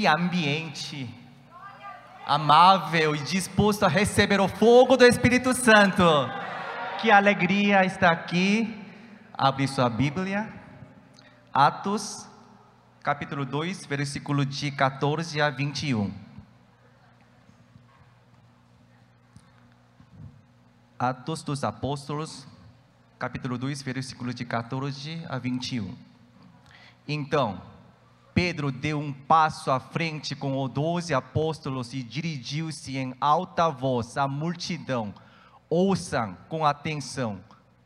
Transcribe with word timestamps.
Que 0.00 0.06
ambiente 0.06 1.14
amável 2.24 3.14
e 3.14 3.18
disposto 3.18 3.84
a 3.84 3.88
receber 3.88 4.40
o 4.40 4.48
fogo 4.48 4.96
do 4.96 5.04
Espírito 5.04 5.52
Santo. 5.52 6.02
Que 7.02 7.10
alegria 7.10 7.84
estar 7.84 8.10
aqui. 8.10 8.82
Abre 9.34 9.68
sua 9.68 9.90
Bíblia. 9.90 10.50
Atos, 11.52 12.26
capítulo 13.02 13.44
2, 13.44 13.84
versículo 13.84 14.46
de 14.46 14.70
14 14.70 15.38
a 15.38 15.50
21. 15.50 16.10
Atos 20.98 21.42
dos 21.42 21.62
Apóstolos, 21.62 22.48
capítulo 23.18 23.58
2, 23.58 23.82
versículo 23.82 24.32
de 24.32 24.46
14 24.46 25.26
a 25.28 25.36
21. 25.36 25.94
Então, 27.06 27.69
Pedro 28.34 28.70
deu 28.70 28.98
um 28.98 29.12
passo 29.12 29.70
à 29.70 29.80
frente 29.80 30.34
com 30.34 30.62
os 30.62 30.70
doze 30.70 31.12
apóstolos 31.12 31.92
e 31.92 32.02
dirigiu-se 32.02 32.96
em 32.96 33.14
alta 33.20 33.68
voz 33.68 34.16
à 34.16 34.26
multidão. 34.28 35.14
Ouçam 35.68 36.36
com 36.48 36.64
atenção, 36.64 37.40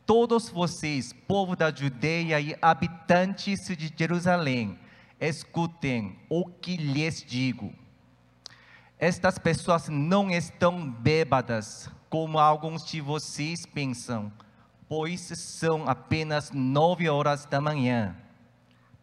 todos 0.05 0.49
vocês, 0.49 1.13
povo 1.13 1.55
da 1.55 1.73
Judeia 1.73 2.39
e 2.39 2.55
habitantes 2.61 3.67
de 3.67 3.93
Jerusalém, 3.95 4.79
escutem 5.19 6.17
o 6.29 6.45
que 6.45 6.77
lhes 6.77 7.23
digo. 7.23 7.73
Estas 8.97 9.37
pessoas 9.37 9.89
não 9.89 10.31
estão 10.31 10.89
bêbadas, 10.89 11.89
como 12.09 12.39
alguns 12.39 12.85
de 12.85 13.01
vocês 13.01 13.65
pensam, 13.65 14.31
pois 14.87 15.21
são 15.21 15.87
apenas 15.87 16.51
nove 16.51 17.09
horas 17.09 17.45
da 17.45 17.59
manhã. 17.59 18.15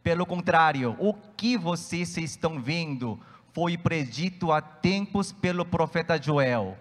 Pelo 0.03 0.27
contrário, 0.27 0.97
o 0.99 1.15
que 1.37 1.57
vocês 1.57 2.17
estão 2.17 2.61
vendo 2.61 3.19
foi 3.53 3.79
predito 3.79 4.51
há 4.51 4.61
tempos 4.61 5.31
pelo 5.31 5.65
profeta 5.65 6.21
Joel. 6.21 6.77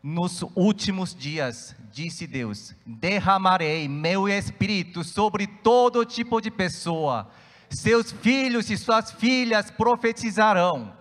Nos 0.00 0.44
últimos 0.54 1.12
dias, 1.12 1.74
disse 1.90 2.26
Deus, 2.26 2.74
derramarei 2.86 3.88
meu 3.88 4.28
espírito 4.28 5.02
sobre 5.02 5.48
todo 5.48 6.04
tipo 6.04 6.40
de 6.40 6.50
pessoa. 6.50 7.28
Seus 7.68 8.12
filhos 8.12 8.70
e 8.70 8.76
suas 8.76 9.10
filhas 9.10 9.70
profetizarão. 9.72 10.92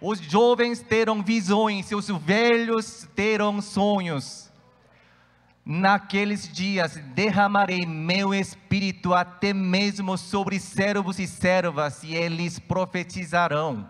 Os 0.00 0.18
jovens 0.18 0.80
terão 0.80 1.22
visões, 1.22 1.86
seus 1.86 2.08
velhos 2.08 3.08
terão 3.14 3.60
sonhos 3.60 4.47
Naqueles 5.70 6.50
dias 6.50 6.96
derramarei 7.14 7.84
meu 7.84 8.32
espírito 8.32 9.12
até 9.12 9.52
mesmo 9.52 10.16
sobre 10.16 10.58
servos 10.58 11.18
e 11.18 11.26
servas, 11.26 12.02
e 12.02 12.14
eles 12.14 12.58
profetizarão. 12.58 13.86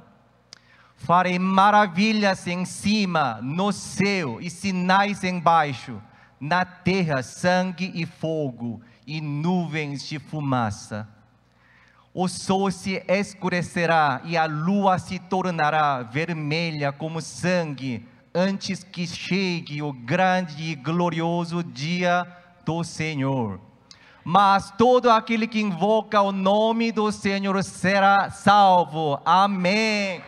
Farei 0.96 1.38
maravilhas 1.38 2.48
em 2.48 2.64
cima, 2.64 3.38
no 3.40 3.70
céu, 3.70 4.40
e 4.40 4.50
sinais 4.50 5.22
embaixo, 5.22 6.02
na 6.40 6.64
terra, 6.64 7.22
sangue 7.22 7.92
e 7.94 8.04
fogo, 8.04 8.82
e 9.06 9.20
nuvens 9.20 10.02
de 10.08 10.18
fumaça. 10.18 11.08
O 12.12 12.26
sol 12.26 12.72
se 12.72 13.04
escurecerá 13.06 14.20
e 14.24 14.36
a 14.36 14.46
lua 14.46 14.98
se 14.98 15.20
tornará 15.20 16.02
vermelha 16.02 16.90
como 16.90 17.22
sangue 17.22 18.04
antes 18.39 18.84
que 18.84 19.05
chegue 19.05 19.83
o 19.83 19.92
grande 19.92 20.62
e 20.62 20.75
glorioso 20.77 21.61
dia 21.61 22.25
do 22.64 22.84
Senhor. 22.84 23.58
Mas 24.22 24.72
todo 24.78 25.11
aquele 25.11 25.48
que 25.48 25.61
invoca 25.61 26.20
o 26.22 26.30
nome 26.30 26.92
do 26.92 27.11
Senhor 27.11 27.64
será 27.64 28.30
salvo. 28.30 29.20
Amém. 29.24 30.23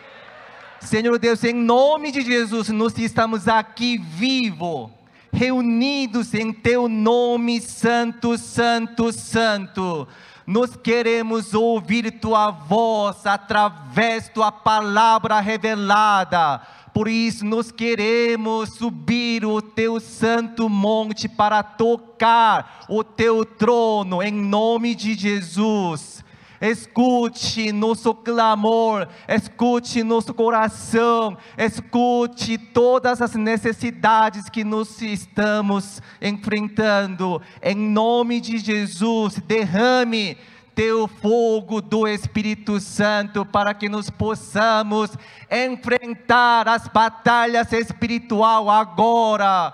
Senhor 0.81 1.17
Deus, 1.19 1.41
em 1.45 1.53
nome 1.53 2.11
de 2.11 2.21
Jesus, 2.21 2.67
nós 2.69 2.97
estamos 2.97 3.47
aqui 3.47 3.97
vivos, 3.97 4.89
reunidos 5.31 6.33
em 6.33 6.51
Teu 6.51 6.89
nome, 6.89 7.61
Santo, 7.61 8.37
Santo, 8.37 9.13
Santo. 9.13 10.05
Nós 10.45 10.75
queremos 10.75 11.53
ouvir 11.53 12.11
Tua 12.19 12.49
voz 12.51 13.25
através 13.25 14.29
da 14.35 14.51
palavra 14.51 15.39
revelada 15.39 16.61
por 16.93 17.07
isso, 17.07 17.45
nós 17.45 17.71
queremos 17.71 18.71
subir 18.73 19.45
o 19.45 19.61
teu 19.61 19.99
santo 19.99 20.67
monte 20.69 21.29
para 21.29 21.63
tocar 21.63 22.85
o 22.89 23.03
teu 23.03 23.45
trono, 23.45 24.21
em 24.21 24.31
nome 24.31 24.93
de 24.93 25.13
Jesus. 25.13 26.21
Escute 26.61 27.71
nosso 27.71 28.13
clamor, 28.13 29.07
escute 29.27 30.03
nosso 30.03 30.31
coração, 30.31 31.35
escute 31.57 32.55
todas 32.55 33.19
as 33.19 33.33
necessidades 33.33 34.47
que 34.47 34.63
nós 34.63 35.01
estamos 35.01 35.99
enfrentando. 36.21 37.41
Em 37.63 37.75
nome 37.75 38.39
de 38.39 38.59
Jesus, 38.59 39.41
derrame 39.47 40.37
teu 40.75 41.07
fogo 41.07 41.81
do 41.81 42.07
Espírito 42.07 42.79
Santo 42.79 43.45
para 43.45 43.73
que 43.73 43.89
nós 43.89 44.09
possamos 44.09 45.11
enfrentar 45.49 46.67
as 46.67 46.87
batalhas 46.87 47.71
espiritual 47.73 48.69
agora. 48.69 49.73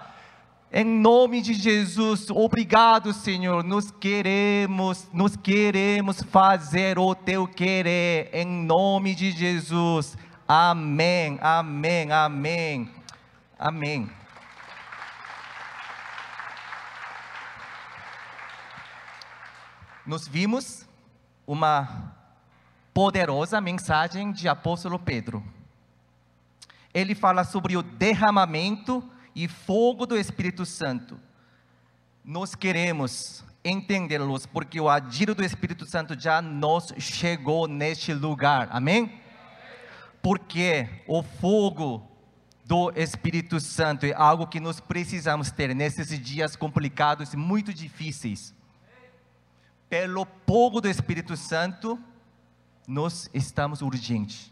Em 0.72 0.84
nome 0.84 1.41
de 1.41 1.53
Jesus, 1.53 2.30
obrigado, 2.30 3.13
Senhor. 3.13 3.63
Nós 3.63 3.90
queremos, 3.90 5.08
nós 5.13 5.35
queremos 5.35 6.22
fazer 6.24 7.00
o 7.00 7.16
teu 7.16 7.47
querer 7.47 8.29
em 8.34 8.46
nome 8.46 9.16
de 9.16 9.31
Jesus. 9.31 10.18
Amém. 10.47 11.40
Amém. 11.41 12.12
Amém. 12.12 12.91
Amém. 13.58 14.09
Nós 20.06 20.25
vimos 20.25 20.86
uma 21.47 22.13
poderosa 22.94 23.62
mensagem 23.62 24.34
de 24.34 24.50
apóstolo 24.50 25.00
Pedro. 25.00 25.41
Ele 26.94 27.16
fala 27.16 27.46
sobre 27.46 27.78
o 27.78 27.81
derramamento 27.81 29.02
e 29.34 29.47
fogo 29.47 30.06
do 30.06 30.18
Espírito 30.18 30.66
Santo. 30.66 31.18
Nós 32.25 32.53
queremos 32.53 33.46
entendê-los 33.63 34.46
porque 34.46 34.81
o 34.81 34.90
agir 34.90 35.34
do 35.34 35.44
Espírito 35.44 35.85
Santo 35.85 36.19
já 36.19 36.41
nos 36.41 36.94
chegou 37.00 37.68
neste 37.68 38.14
lugar. 38.14 38.68
Amém? 38.72 39.22
Porque 40.22 40.90
o 41.08 41.24
fogo 41.24 42.06
do 42.66 42.91
Espírito 42.96 43.62
Santo 43.62 44.06
é 44.06 44.14
algo 44.14 44.47
que 44.47 44.59
nós 44.59 44.81
precisamos 44.81 45.52
ter 45.52 45.74
nesses 45.74 46.19
dias 46.19 46.58
complicados 46.58 47.34
e 47.34 47.38
muito 47.38 47.74
difíceis 47.74 48.56
pelo 49.89 50.27
fogo 50.45 50.81
do 50.81 50.89
Espírito 50.89 51.37
Santo, 51.37 51.99
nós 52.87 53.29
estamos 53.33 53.81
urgentes. 53.81 54.51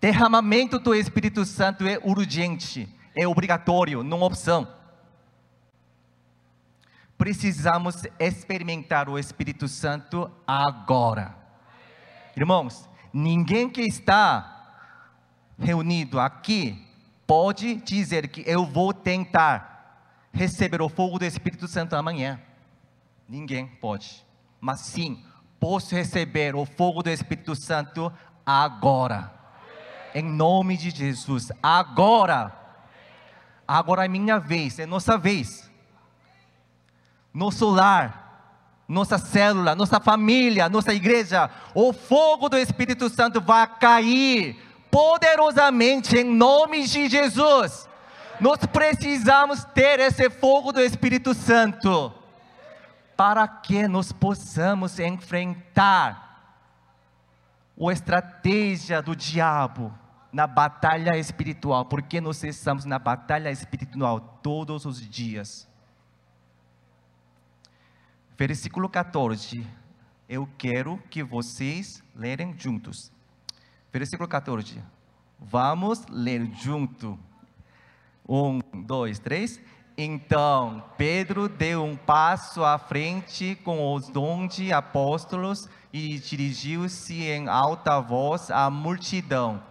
Derramamento 0.00 0.78
do 0.78 0.94
Espírito 0.94 1.44
Santo 1.44 1.86
é 1.86 1.98
urgente, 2.02 2.88
é 3.14 3.26
obrigatório, 3.26 4.02
não 4.02 4.22
opção. 4.22 4.66
Precisamos 7.16 8.02
experimentar 8.18 9.08
o 9.08 9.18
Espírito 9.18 9.68
Santo 9.68 10.30
agora. 10.46 11.36
Irmãos, 12.36 12.88
ninguém 13.12 13.70
que 13.70 13.82
está 13.82 14.80
reunido 15.58 16.18
aqui 16.18 16.84
pode 17.26 17.76
dizer 17.76 18.28
que 18.28 18.42
eu 18.44 18.66
vou 18.66 18.92
tentar 18.92 19.72
receber 20.32 20.82
o 20.82 20.88
fogo 20.88 21.18
do 21.18 21.24
Espírito 21.24 21.68
Santo 21.68 21.94
amanhã. 21.94 22.40
Ninguém 23.28 23.66
pode. 23.66 24.24
Mas 24.60 24.80
sim, 24.80 25.24
posso 25.58 25.94
receber 25.94 26.54
o 26.54 26.64
fogo 26.64 27.02
do 27.02 27.10
Espírito 27.10 27.54
Santo 27.54 28.12
agora. 28.44 29.32
Em 30.14 30.22
nome 30.22 30.76
de 30.76 30.90
Jesus. 30.90 31.50
Agora. 31.62 32.52
Agora 33.66 34.04
é 34.04 34.08
minha 34.08 34.38
vez, 34.38 34.78
é 34.78 34.86
nossa 34.86 35.16
vez. 35.16 35.70
Nosso 37.32 37.70
lar, 37.70 38.84
nossa 38.86 39.16
célula, 39.16 39.74
nossa 39.74 39.98
família, 39.98 40.68
nossa 40.68 40.92
igreja, 40.92 41.48
o 41.74 41.92
fogo 41.92 42.48
do 42.48 42.58
Espírito 42.58 43.08
Santo 43.08 43.40
vai 43.40 43.66
cair 43.78 44.56
poderosamente 44.90 46.18
em 46.18 46.24
nome 46.24 46.86
de 46.86 47.08
Jesus. 47.08 47.88
Nós 48.38 48.58
precisamos 48.66 49.64
ter 49.64 49.98
esse 50.00 50.28
fogo 50.28 50.72
do 50.72 50.80
Espírito 50.80 51.32
Santo 51.32 52.12
para 53.22 53.46
que 53.46 53.86
nós 53.86 54.10
possamos 54.10 54.98
enfrentar 54.98 56.58
a 57.80 57.92
estratégia 57.92 59.00
do 59.00 59.14
diabo 59.14 59.96
na 60.32 60.44
batalha 60.44 61.16
espiritual, 61.16 61.84
porque 61.84 62.20
nós 62.20 62.42
estamos 62.42 62.84
na 62.84 62.98
batalha 62.98 63.48
espiritual 63.48 64.18
todos 64.42 64.84
os 64.84 65.00
dias. 65.00 65.68
Versículo 68.36 68.88
14. 68.88 69.64
Eu 70.28 70.48
quero 70.58 70.98
que 71.08 71.22
vocês 71.22 72.02
lerem 72.16 72.52
juntos. 72.58 73.12
Versículo 73.92 74.28
14. 74.28 74.82
Vamos 75.38 76.04
ler 76.08 76.44
junto. 76.56 77.16
Um, 78.28 78.58
dois, 78.84 79.20
três. 79.20 79.60
Então, 80.04 80.82
Pedro 80.98 81.48
deu 81.48 81.84
um 81.84 81.94
passo 81.94 82.64
à 82.64 82.76
frente 82.76 83.54
com 83.62 83.94
os 83.94 84.10
onze 84.16 84.72
apóstolos 84.72 85.68
e 85.92 86.18
dirigiu-se 86.18 87.22
em 87.22 87.46
alta 87.46 88.00
voz 88.00 88.50
à 88.50 88.68
multidão. 88.68 89.62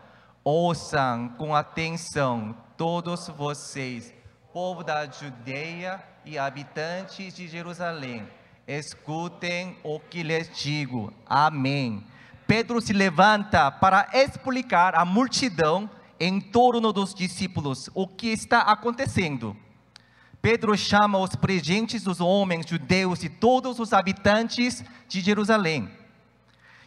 Ouçam 0.42 1.28
com 1.38 1.54
atenção, 1.54 2.56
todos 2.78 3.28
vocês, 3.28 4.14
povo 4.54 4.86
da 4.86 5.06
Judeia 5.06 6.02
e 6.24 6.40
habitantes 6.40 7.34
de 7.34 7.50
Jerusalém, 7.50 8.26
escutem 8.66 9.76
o 9.84 10.00
que 10.00 10.24
lhes 10.24 10.50
digo. 10.58 11.14
Amém. 11.26 12.06
Pedro 12.48 12.80
se 12.80 12.94
levanta 12.94 13.70
para 13.70 14.08
explicar 14.14 14.96
à 14.96 15.04
multidão 15.04 15.90
em 16.18 16.40
torno 16.40 16.94
dos 16.94 17.14
discípulos 17.14 17.90
o 17.94 18.08
que 18.08 18.28
está 18.28 18.60
acontecendo. 18.62 19.58
Pedro 20.42 20.76
chama 20.76 21.20
os 21.20 21.36
presentes 21.36 22.04
dos 22.04 22.20
homens 22.20 22.66
judeus 22.68 23.24
e 23.24 23.30
todos 23.30 23.80
os 23.80 23.94
habitantes 23.94 24.84
de 25.08 25.22
Jerusalém. 25.22 25.88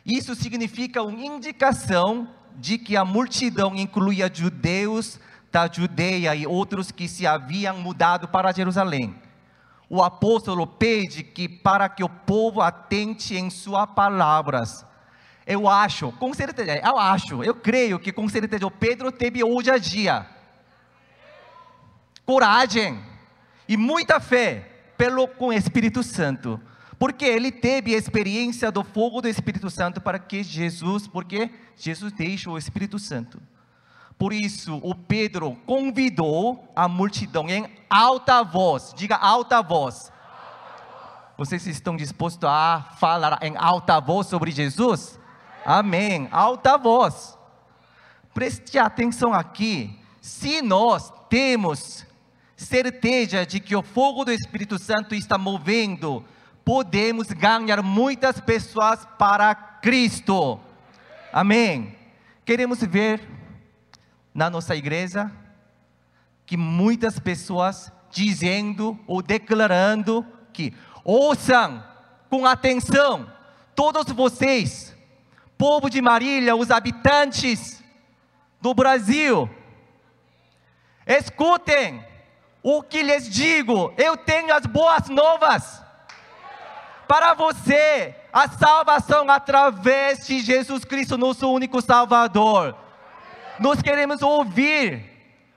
Isso 0.05 0.35
significa 0.35 1.03
uma 1.03 1.25
indicação 1.25 2.29
de 2.56 2.77
que 2.77 2.97
a 2.97 3.05
multidão 3.05 3.75
incluía 3.77 4.31
judeus 4.33 5.21
da 5.53 5.71
Judeia 5.73 6.35
e 6.35 6.47
outros 6.47 6.91
que 6.91 7.06
se 7.06 7.27
haviam 7.27 7.79
mudado 7.79 8.27
para 8.27 8.53
Jerusalém. 8.53 9.15
O 9.89 10.03
apóstolo 10.03 10.67
pede 10.67 11.23
que 11.23 11.49
para 11.49 11.89
que 11.89 12.03
o 12.03 12.09
povo 12.09 12.61
atente 12.61 13.37
em 13.37 13.51
suas 13.51 13.87
palavras. 13.87 14.85
Eu 15.47 15.69
acho, 15.69 16.11
com 16.12 16.35
certeza, 16.35 16.75
eu 16.77 16.99
acho, 16.99 17.45
eu 17.45 17.55
creio 17.55 18.01
que 18.01 18.11
com 18.11 18.29
certeza 18.29 18.67
o 18.67 18.71
Pedro 18.71 19.12
teve 19.12 19.45
ousadia, 19.45 20.27
coragem 22.25 23.14
e 23.69 23.77
muita 23.77 24.21
fé 24.21 24.69
pelo 24.97 25.27
com 25.27 25.49
o 25.49 25.53
Espírito 25.53 26.03
Santo, 26.03 26.61
porque 26.99 27.25
ele 27.25 27.51
teve 27.51 27.95
a 27.95 27.99
experiência 27.99 28.71
do 28.71 28.85
fogo 28.85 29.21
do 29.21 29.29
Espírito 29.29 29.69
Santo 29.71 30.01
para 30.01 30.19
que 30.19 30.43
Jesus, 30.43 31.09
porque 31.09 31.51
Jesus 31.77 32.13
deixa 32.13 32.51
o 32.51 32.59
Espírito 32.59 32.99
Santo. 32.99 33.41
Por 34.17 34.33
isso, 34.33 34.79
o 34.83 34.95
Pedro 34.95 35.57
convidou 35.67 36.73
a 36.75 36.87
multidão 36.87 37.49
em 37.49 37.67
alta 37.91 38.43
voz, 38.43 38.95
diga 38.97 39.17
alta 39.17 39.61
voz. 39.61 40.13
Vocês 41.37 41.67
estão 41.67 41.97
dispostos 41.97 42.49
a 42.49 42.93
falar 42.99 43.41
em 43.43 43.57
alta 43.57 43.99
voz 44.01 44.29
sobre 44.29 44.53
Jesus? 44.53 45.19
Amém. 45.67 46.29
Alta 46.31 46.79
voz. 46.79 47.37
Preste 48.33 48.79
atenção 48.79 49.35
aqui. 49.35 49.99
Se 50.21 50.63
nós 50.63 51.13
temos 51.29 52.07
certeza 52.56 53.45
de 53.45 53.61
que 53.61 53.75
o 53.75 53.83
fogo 53.83 54.25
do 54.25 54.33
Espírito 54.33 54.79
Santo 54.79 55.15
está 55.15 55.37
movendo, 55.37 56.25
podemos 56.65 57.29
ganhar 57.29 57.83
muitas 57.83 58.41
pessoas 58.41 59.06
para 59.19 59.55
Cristo. 59.55 60.61
Amém. 61.33 61.95
Queremos 62.45 62.81
ver 62.81 63.21
na 64.33 64.49
nossa 64.49 64.75
igreja 64.75 65.31
que 66.47 66.56
muitas 66.56 67.19
pessoas 67.19 67.93
dizendo 68.11 68.99
ou 69.06 69.21
declarando 69.21 70.27
que 70.53 70.73
ouçam 71.05 71.83
com 72.31 72.47
atenção 72.47 73.33
todos 73.75 74.12
vocês, 74.12 74.97
povo 75.59 75.91
de 75.91 76.01
Marília, 76.01 76.55
os 76.55 76.71
habitantes 76.71 77.83
do 78.61 78.73
Brasil, 78.73 79.51
escutem 81.06 82.05
o 82.65 82.83
que 82.83 83.03
lhes 83.03 83.29
digo, 83.29 83.93
eu 83.99 84.17
tenho 84.17 84.55
as 84.55 84.65
boas 84.65 85.11
novas 85.11 85.83
para 87.07 87.35
você, 87.35 88.15
a 88.33 88.49
salvação 88.49 89.31
através 89.31 90.27
de 90.27 90.41
Jesus 90.41 90.83
Cristo, 90.83 91.19
nosso 91.19 91.47
único 91.53 91.83
Salvador. 91.83 92.75
Nós 93.61 93.83
queremos 93.83 94.23
ouvir. 94.23 95.13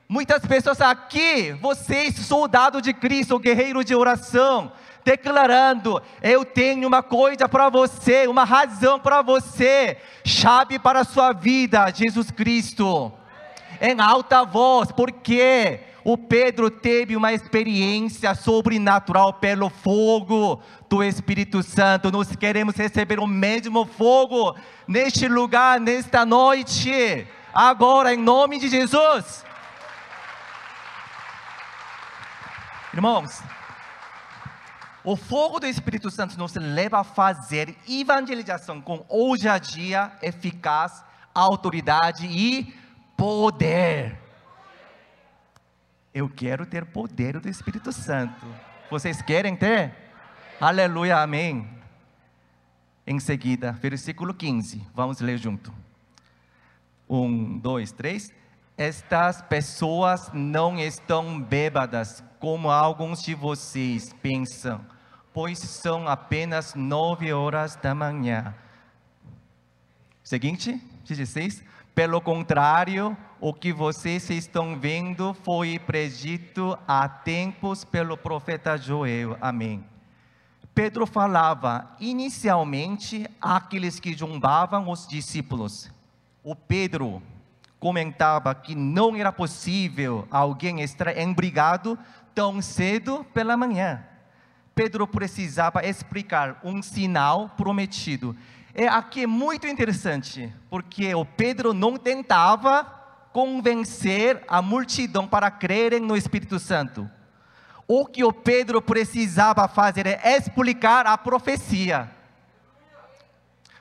Muitas 0.10 0.46
pessoas 0.46 0.82
aqui, 0.82 1.54
vocês, 1.62 2.16
soldado 2.16 2.82
de 2.82 2.94
Cristo, 2.94 3.40
guerreiro 3.40 3.86
de 3.86 3.96
oração, 3.96 4.72
declarando: 5.04 6.02
Eu 6.22 6.44
tenho 6.44 6.88
uma 6.88 7.02
coisa 7.02 7.48
para 7.48 7.70
você, 7.70 8.28
uma 8.28 8.44
razão 8.44 9.00
para 9.00 9.22
você, 9.22 9.98
chave 10.26 10.78
para 10.78 11.02
a 11.02 11.06
sua 11.06 11.32
vida, 11.32 11.90
Jesus 11.94 12.32
Cristo. 12.32 13.14
Em 13.80 14.00
alta 14.00 14.44
voz, 14.44 14.92
porque 14.92 15.87
o 16.10 16.18
Pedro 16.18 16.72
teve 16.72 17.18
uma 17.18 17.34
experiência 17.34 18.34
sobrenatural 18.34 19.34
pelo 19.34 19.70
fogo 19.70 20.64
do 20.90 21.04
Espírito 21.04 21.62
Santo. 21.62 22.10
Nós 22.10 22.34
queremos 22.34 22.78
receber 22.78 23.20
o 23.20 23.28
mesmo 23.28 23.86
fogo 23.86 24.56
neste 24.88 25.28
lugar, 25.28 25.82
nesta 25.82 26.26
noite 26.26 27.28
agora 27.54 28.14
em 28.14 28.18
nome 28.18 28.58
de 28.58 28.70
Jesus. 28.70 29.44
Irmãos, 32.94 33.44
o 35.04 35.18
fogo 35.18 35.60
do 35.60 35.68
Espírito 35.68 36.10
Santo 36.10 36.40
nos 36.40 36.54
leva 36.56 37.02
a 37.02 37.04
fazer 37.04 37.76
evangelização 37.86 38.80
com 38.80 39.06
ousadia, 39.10 40.10
eficaz, 40.22 41.04
autoridade 41.36 42.28
e 42.28 42.74
poder. 43.18 44.27
Eu 46.18 46.28
quero 46.28 46.66
ter 46.66 46.84
poder 46.84 47.40
do 47.40 47.48
Espírito 47.48 47.94
Santo. 47.94 48.44
Vocês 48.90 49.22
querem 49.22 49.56
ter? 49.56 49.94
Aleluia, 50.60 51.22
amém. 51.22 51.70
Em 53.06 53.20
seguida, 53.20 53.72
versículo 53.74 54.34
15, 54.34 54.82
vamos 54.96 55.20
ler 55.20 55.38
junto. 55.38 55.72
Um, 57.08 57.60
dois, 57.60 57.92
três. 57.92 58.34
Estas 58.76 59.44
pessoas 59.44 60.32
não 60.34 60.80
estão 60.80 61.40
bêbadas, 61.40 62.24
como 62.40 62.72
alguns 62.72 63.22
de 63.22 63.36
vocês 63.36 64.12
pensam, 64.20 64.84
pois 65.32 65.60
são 65.60 66.08
apenas 66.08 66.74
nove 66.74 67.32
horas 67.32 67.76
da 67.76 67.94
manhã. 67.94 68.56
Seguinte, 70.24 70.82
16. 71.08 71.64
Pelo 71.98 72.22
contrário, 72.22 73.18
o 73.42 73.52
que 73.52 73.74
vocês 73.74 74.30
estão 74.30 74.80
vendo 74.80 75.34
foi 75.34 75.80
predito 75.80 76.78
há 76.88 77.10
tempos 77.10 77.84
pelo 77.84 78.16
profeta 78.16 78.78
Joel. 78.78 79.36
Amém. 79.42 79.84
Pedro 80.76 81.08
falava 81.08 81.90
inicialmente 82.00 83.26
àqueles 83.42 84.00
que 84.00 84.14
zombavam 84.14 84.92
os 84.92 85.08
discípulos 85.08 85.92
o 86.44 86.56
Pedro 86.56 87.22
comentava 87.80 88.56
que 88.56 88.74
não 88.74 89.16
era 89.16 89.34
possível 89.34 90.26
alguém 90.32 90.82
estar 90.82 91.18
embrigado 91.18 91.98
tão 92.34 92.62
cedo 92.62 93.26
pela 93.34 93.58
manhã. 93.58 94.02
Pedro 94.74 95.08
precisava 95.08 95.86
explicar 95.86 96.62
um 96.64 96.82
sinal 96.82 97.50
prometido. 97.58 98.34
É 98.80 98.88
aqui 98.88 99.26
muito 99.26 99.66
interessante, 99.66 100.54
porque 100.70 101.12
o 101.16 101.26
Pedro 101.26 101.74
não 101.74 101.98
tentava 101.98 102.84
convencer 103.34 104.44
a 104.48 104.62
multidão 104.62 105.28
para 105.28 105.50
crerem 105.50 106.00
no 106.00 106.16
Espírito 106.16 106.60
Santo. 106.60 107.10
O 107.88 108.06
que 108.06 108.24
o 108.24 108.32
Pedro 108.32 108.80
precisava 108.80 109.68
fazer 109.68 110.06
é 110.06 110.38
explicar 110.38 111.08
a 111.08 111.18
profecia. 111.18 112.12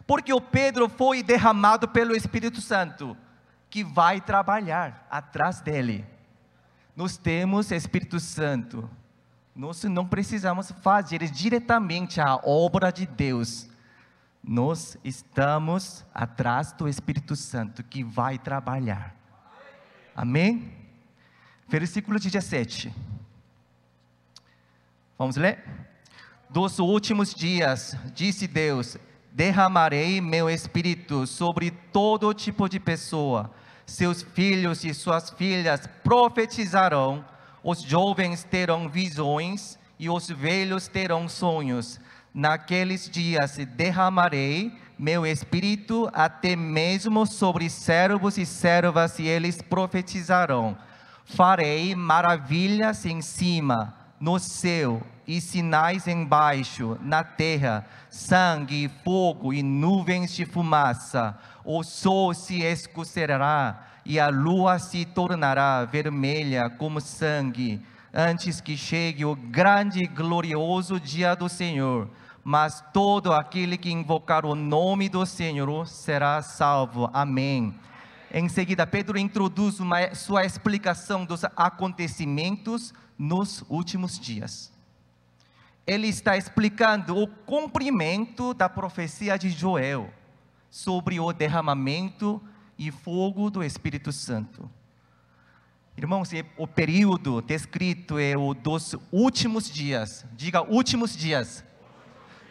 Porque 0.06 0.32
o 0.32 0.40
Pedro 0.40 0.88
foi 0.88 1.22
derramado 1.22 1.88
pelo 1.88 2.16
Espírito 2.16 2.62
Santo, 2.62 3.14
que 3.68 3.84
vai 3.84 4.18
trabalhar 4.18 5.06
atrás 5.10 5.60
dele. 5.60 6.06
Nós 6.96 7.18
temos 7.18 7.70
Espírito 7.70 8.18
Santo. 8.18 8.88
Nós 9.54 9.84
não 9.84 10.06
precisamos 10.06 10.70
fazer 10.80 11.18
diretamente 11.28 12.18
a 12.18 12.36
obra 12.42 12.90
de 12.90 13.04
Deus. 13.04 13.68
Nós 14.48 14.96
estamos 15.02 16.04
atrás 16.14 16.70
do 16.70 16.88
Espírito 16.88 17.34
Santo 17.34 17.82
que 17.82 18.04
vai 18.04 18.38
trabalhar. 18.38 19.12
Amém? 20.14 20.72
Versículo 21.66 22.20
17. 22.20 22.94
Vamos 25.18 25.36
ler? 25.36 25.64
Dos 26.48 26.78
últimos 26.78 27.34
dias, 27.34 27.96
disse 28.14 28.46
Deus: 28.46 28.96
derramarei 29.32 30.20
meu 30.20 30.48
espírito 30.48 31.26
sobre 31.26 31.72
todo 31.72 32.32
tipo 32.32 32.68
de 32.68 32.78
pessoa. 32.78 33.50
Seus 33.84 34.22
filhos 34.22 34.84
e 34.84 34.94
suas 34.94 35.28
filhas 35.30 35.88
profetizarão, 36.04 37.24
os 37.64 37.82
jovens 37.82 38.44
terão 38.44 38.88
visões 38.88 39.76
e 39.98 40.08
os 40.08 40.28
velhos 40.28 40.86
terão 40.86 41.28
sonhos. 41.28 41.98
Naqueles 42.36 43.08
dias 43.08 43.56
derramarei 43.78 44.70
meu 44.98 45.24
espírito 45.24 46.06
até 46.12 46.54
mesmo 46.54 47.24
sobre 47.24 47.70
servos 47.70 48.36
e 48.36 48.44
servas, 48.44 49.18
e 49.18 49.26
eles 49.26 49.62
profetizarão. 49.62 50.76
Farei 51.24 51.94
maravilhas 51.94 53.06
em 53.06 53.22
cima, 53.22 53.94
no 54.20 54.38
céu, 54.38 55.02
e 55.26 55.40
sinais 55.40 56.06
embaixo, 56.06 56.98
na 57.00 57.24
terra, 57.24 57.86
sangue, 58.10 58.90
fogo 59.02 59.54
e 59.54 59.62
nuvens 59.62 60.36
de 60.36 60.44
fumaça. 60.44 61.38
O 61.64 61.82
sol 61.82 62.34
se 62.34 62.60
escurecerá 62.62 63.82
e 64.04 64.20
a 64.20 64.28
lua 64.28 64.78
se 64.78 65.06
tornará 65.06 65.86
vermelha 65.86 66.68
como 66.68 67.00
sangue, 67.00 67.82
antes 68.12 68.60
que 68.60 68.76
chegue 68.76 69.24
o 69.24 69.34
grande 69.34 70.02
e 70.02 70.06
glorioso 70.06 71.00
dia 71.00 71.34
do 71.34 71.48
Senhor. 71.48 72.10
Mas 72.48 72.80
todo 72.92 73.32
aquele 73.32 73.76
que 73.76 73.90
invocar 73.90 74.46
o 74.46 74.54
nome 74.54 75.08
do 75.08 75.26
Senhor 75.26 75.84
será 75.88 76.40
salvo. 76.42 77.10
Amém. 77.12 77.74
Em 78.30 78.48
seguida, 78.48 78.86
Pedro 78.86 79.18
introduz 79.18 79.80
uma, 79.80 80.14
sua 80.14 80.44
explicação 80.44 81.24
dos 81.24 81.42
acontecimentos 81.42 82.94
nos 83.18 83.64
últimos 83.68 84.16
dias. 84.16 84.72
Ele 85.84 86.06
está 86.06 86.36
explicando 86.36 87.20
o 87.20 87.26
cumprimento 87.26 88.54
da 88.54 88.68
profecia 88.68 89.36
de 89.36 89.50
Joel 89.50 90.08
sobre 90.70 91.18
o 91.18 91.32
derramamento 91.32 92.40
e 92.78 92.92
fogo 92.92 93.50
do 93.50 93.60
Espírito 93.60 94.12
Santo. 94.12 94.70
Irmãos, 95.96 96.30
o 96.56 96.68
período 96.68 97.42
descrito 97.42 98.20
é 98.20 98.36
o 98.36 98.54
dos 98.54 98.94
últimos 99.10 99.68
dias. 99.68 100.24
Diga 100.36 100.62
últimos 100.62 101.16
dias. 101.16 101.64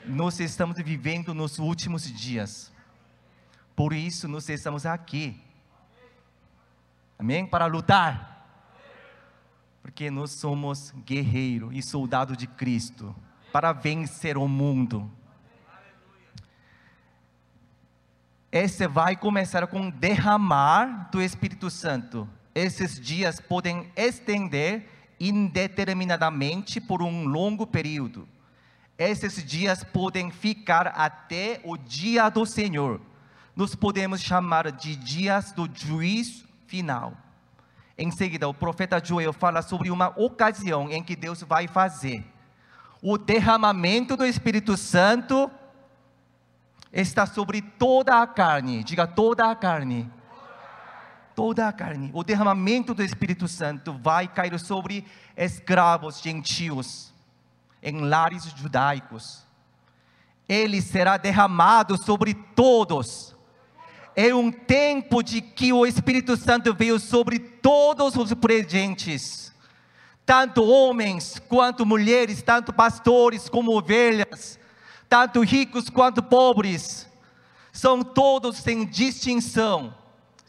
Nós 0.07 0.39
estamos 0.39 0.77
vivendo 0.77 1.33
nos 1.33 1.57
últimos 1.57 2.03
dias. 2.03 2.71
Por 3.75 3.91
isso 3.91 4.27
nós 4.27 4.47
estamos 4.50 4.85
aqui. 4.85 5.41
Amém? 7.17 7.45
Para 7.45 7.65
lutar. 7.65 8.47
Porque 9.81 10.12
nós 10.12 10.31
somos 10.31 10.93
guerreiro 11.05 11.74
e 11.74 11.81
soldado 11.81 12.35
de 12.38 12.45
Cristo 12.45 13.15
para 13.51 13.74
vencer 13.74 14.38
o 14.38 14.47
mundo. 14.47 15.12
Esse 18.51 18.88
vai 18.88 19.15
começar 19.15 19.65
com 19.67 19.89
derramar 19.89 21.09
do 21.12 21.21
Espírito 21.21 21.69
Santo. 21.69 22.29
Esses 22.53 23.00
dias 23.00 23.39
podem 23.39 23.91
estender 23.95 24.88
indeterminadamente 25.19 26.79
por 26.79 27.01
um 27.01 27.25
longo 27.25 27.65
período. 27.65 28.27
Esses 28.97 29.43
dias 29.43 29.83
podem 29.83 30.31
ficar 30.31 30.87
até 30.87 31.59
o 31.63 31.75
dia 31.77 32.29
do 32.29 32.45
Senhor. 32.45 33.01
Nós 33.55 33.75
podemos 33.75 34.21
chamar 34.21 34.71
de 34.71 34.95
dias 34.95 35.51
do 35.51 35.69
juízo 35.73 36.45
final. 36.67 37.13
Em 37.97 38.11
seguida, 38.11 38.47
o 38.47 38.53
profeta 38.53 39.01
Joel 39.03 39.33
fala 39.33 39.61
sobre 39.61 39.89
uma 39.89 40.09
ocasião 40.19 40.89
em 40.89 41.03
que 41.03 41.15
Deus 41.15 41.41
vai 41.41 41.67
fazer 41.67 42.25
o 43.07 43.19
derramamento 43.19 44.17
do 44.17 44.25
Espírito 44.25 44.75
Santo 44.75 45.51
está 46.91 47.27
sobre 47.27 47.61
toda 47.61 48.19
a 48.19 48.25
carne. 48.25 48.83
Diga 48.83 49.05
toda 49.05 49.51
a 49.51 49.55
carne. 49.55 50.11
Toda 51.35 51.67
a 51.67 51.71
carne. 51.71 52.09
O 52.15 52.23
derramamento 52.23 52.95
do 52.95 53.03
Espírito 53.03 53.47
Santo 53.47 53.93
vai 53.93 54.27
cair 54.27 54.59
sobre 54.59 55.05
escravos 55.37 56.19
gentios 56.19 57.13
em 57.86 58.01
lares 58.01 58.44
judaicos. 58.58 59.46
Ele 60.50 60.82
será 60.82 61.15
derramado 61.15 61.98
sobre 61.98 62.34
todos. 62.34 63.34
É 64.13 64.36
um 64.36 64.51
tempo 64.51 65.24
de 65.24 65.39
que 65.39 65.72
o 65.72 65.86
Espírito 65.86 66.36
Santo 66.36 66.74
veio 66.74 67.00
sobre 67.00 67.39
todos 67.39 68.18
os 68.18 68.34
presentes, 68.34 69.54
tanto 70.25 70.65
homens 70.65 71.42
quanto 71.48 71.86
mulheres, 71.86 72.42
tanto 72.42 72.74
pastores 72.74 73.48
como 73.48 73.77
ovelhas 73.77 74.60
tanto 75.10 75.42
ricos 75.42 75.89
quanto 75.89 76.22
pobres, 76.22 77.08
são 77.72 78.04
todos 78.04 78.58
sem 78.58 78.86
distinção 78.86 79.94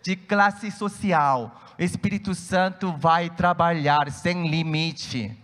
de 0.02 0.16
classe 0.16 0.71
social. 0.71 1.61
O 1.78 1.83
Espírito 1.83 2.35
Santo 2.35 2.93
vai 2.93 3.28
trabalhar 3.28 4.11
sem 4.11 4.49
limite. 4.49 5.37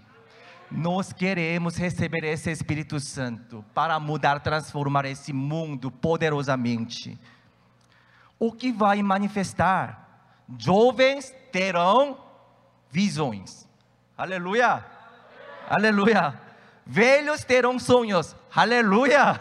Nós 0.75 1.13
queremos 1.13 1.77
receber 1.77 2.25
esse 2.25 2.51
Espírito 2.51 2.99
Santo 2.99 3.63
para 3.75 4.01
mudar, 4.01 4.41
transformar 4.41 5.05
esse 5.05 5.31
mundo 5.31 5.91
poderosamente. 5.91 7.19
O 8.39 8.51
que 8.51 8.73
vai 8.73 9.03
manifestar? 9.03 10.43
Jovens 10.59 11.35
terão 11.53 12.19
visões. 12.91 13.69
Aleluia! 14.17 14.85
Aleluia! 15.69 16.41
Velhos 16.87 17.45
terão 17.45 17.79
sonhos. 17.79 18.35
Aleluia! 18.55 19.41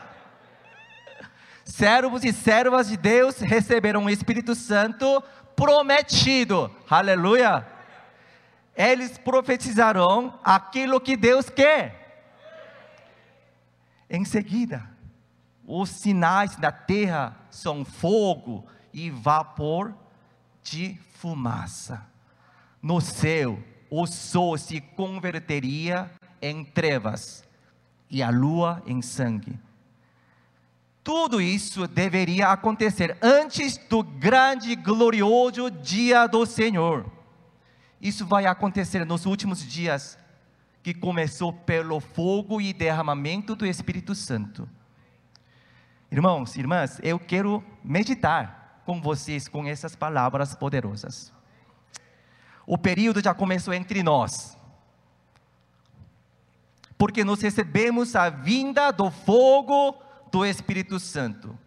Servos 1.64 2.26
e 2.26 2.34
servas 2.34 2.90
de 2.90 2.98
Deus 2.98 3.38
receberam 3.38 4.06
o 4.06 4.10
Espírito 4.10 4.54
Santo 4.54 5.24
prometido. 5.56 6.70
Aleluia! 6.90 7.66
Eles 8.76 9.18
profetizarão 9.18 10.40
aquilo 10.44 11.02
que 11.02 11.18
Deus 11.18 11.50
quer. 11.50 12.02
Em 14.10 14.26
seguida, 14.26 14.90
os 15.66 15.90
sinais 15.90 16.56
da 16.56 16.72
terra 16.72 17.38
são 17.50 17.86
fogo 17.86 18.66
e 18.94 19.10
vapor 19.10 19.94
de 20.64 20.98
fumaça. 21.14 22.06
No 22.82 23.00
céu, 23.00 23.60
o 23.90 24.06
sol 24.08 24.58
se 24.58 24.82
converteria 24.82 26.10
em 26.42 26.64
trevas 26.64 27.44
e 28.10 28.24
a 28.24 28.30
lua 28.30 28.82
em 28.86 29.02
sangue. 29.02 29.58
Tudo 31.04 31.42
isso 31.42 31.88
deveria 31.88 32.50
acontecer 32.50 33.18
antes 33.22 33.78
do 33.78 34.04
grande 34.04 34.72
e 34.72 34.76
glorioso 34.76 35.72
dia 35.72 36.28
do 36.28 36.46
Senhor. 36.46 37.06
Isso 38.02 38.26
vai 38.26 38.46
acontecer 38.46 39.06
nos 39.06 39.26
últimos 39.26 39.66
dias, 39.66 40.18
que 40.82 40.94
começou 40.94 41.54
pelo 41.54 42.00
fogo 42.00 42.60
e 42.60 42.74
derramamento 42.74 43.56
do 43.56 43.66
Espírito 43.66 44.16
Santo. 44.16 44.68
Irmãos, 46.12 46.56
irmãs, 46.56 47.00
eu 47.04 47.20
quero 47.20 47.64
meditar 47.84 48.82
com 48.86 49.00
vocês 49.00 49.48
com 49.48 49.68
essas 49.68 49.96
palavras 49.96 50.56
poderosas. 50.56 51.32
O 52.66 52.78
período 52.78 53.22
já 53.24 53.34
começou 53.34 53.74
entre 53.74 54.02
nós 54.02 54.58
porque 57.02 57.24
nós 57.24 57.42
recebemos 57.42 58.16
a 58.16 58.30
vinda 58.30 58.92
do 58.92 59.10
fogo 59.10 60.00
do 60.32 60.46
Espírito 60.46 61.00
Santo. 61.00 61.58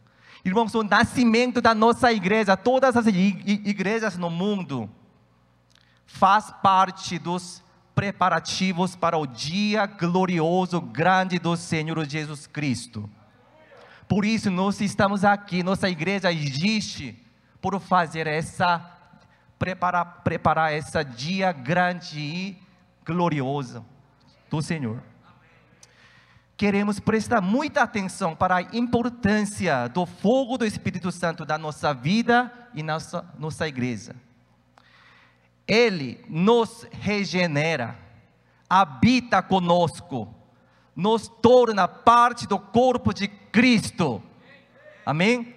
Irmãos, 0.44 0.72
o 0.76 0.84
nascimento 0.84 1.60
da 1.60 1.74
nossa 1.74 2.12
igreja, 2.12 2.56
todas 2.56 2.96
as 2.96 3.08
igrejas 3.08 4.16
no 4.16 4.30
mundo, 4.30 4.88
faz 6.14 6.52
parte 6.62 7.18
dos 7.18 7.62
preparativos 7.94 8.94
para 8.94 9.18
o 9.18 9.26
dia 9.26 9.84
glorioso, 9.84 10.80
grande 10.80 11.38
do 11.38 11.56
Senhor 11.56 12.04
Jesus 12.08 12.46
Cristo. 12.46 13.10
Por 14.08 14.24
isso 14.24 14.48
nós 14.50 14.80
estamos 14.80 15.24
aqui, 15.24 15.62
nossa 15.62 15.90
igreja 15.90 16.32
existe 16.32 17.20
por 17.60 17.78
fazer 17.80 18.26
essa 18.28 18.90
preparar 19.58 20.22
preparar 20.22 20.72
esse 20.72 21.02
dia 21.04 21.50
grande 21.50 22.20
e 22.20 22.58
glorioso 23.04 23.84
do 24.50 24.62
Senhor 24.62 25.02
queremos 26.56 27.00
prestar 27.00 27.40
muita 27.40 27.82
atenção 27.82 28.36
para 28.36 28.56
a 28.56 28.62
importância 28.62 29.88
do 29.88 30.06
fogo 30.06 30.56
do 30.56 30.64
Espírito 30.64 31.10
Santo 31.10 31.44
da 31.44 31.58
nossa 31.58 31.92
vida 31.92 32.52
e 32.72 32.82
nossa, 32.82 33.24
nossa 33.38 33.66
igreja. 33.66 34.14
Ele 35.66 36.24
nos 36.28 36.86
regenera, 36.90 37.98
habita 38.68 39.42
conosco, 39.42 40.28
nos 40.94 41.28
torna 41.28 41.88
parte 41.88 42.46
do 42.46 42.58
corpo 42.58 43.12
de 43.12 43.28
Cristo. 43.28 44.22
Amém? 45.04 45.54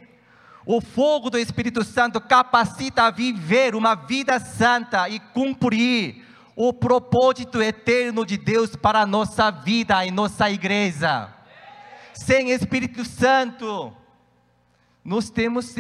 O 0.66 0.82
fogo 0.82 1.30
do 1.30 1.38
Espírito 1.38 1.84
Santo 1.84 2.20
capacita 2.20 3.04
a 3.04 3.12
viver 3.12 3.76
uma 3.76 3.96
vida 3.96 4.40
santa 4.40 5.08
e 5.08 5.20
cumprir 5.20 6.26
o 6.56 6.74
propósito 6.74 7.62
eterno 7.62 8.26
de 8.26 8.38
Deus 8.38 8.76
para 8.76 9.02
a 9.02 9.06
nossa 9.06 9.52
vida 9.52 10.06
e 10.06 10.12
nossa 10.12 10.50
igreja. 10.50 11.34
Sem 12.14 12.50
Espírito 12.50 13.06
Santo, 13.06 13.94
nós 15.06 15.30
temos, 15.30 15.74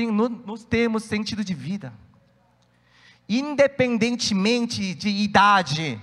nós 0.46 0.64
temos 0.64 1.04
sentido 1.04 1.44
de 1.44 1.54
vida. 1.54 1.92
Independentemente 3.30 4.94
de 4.94 5.10
idade, 5.10 6.00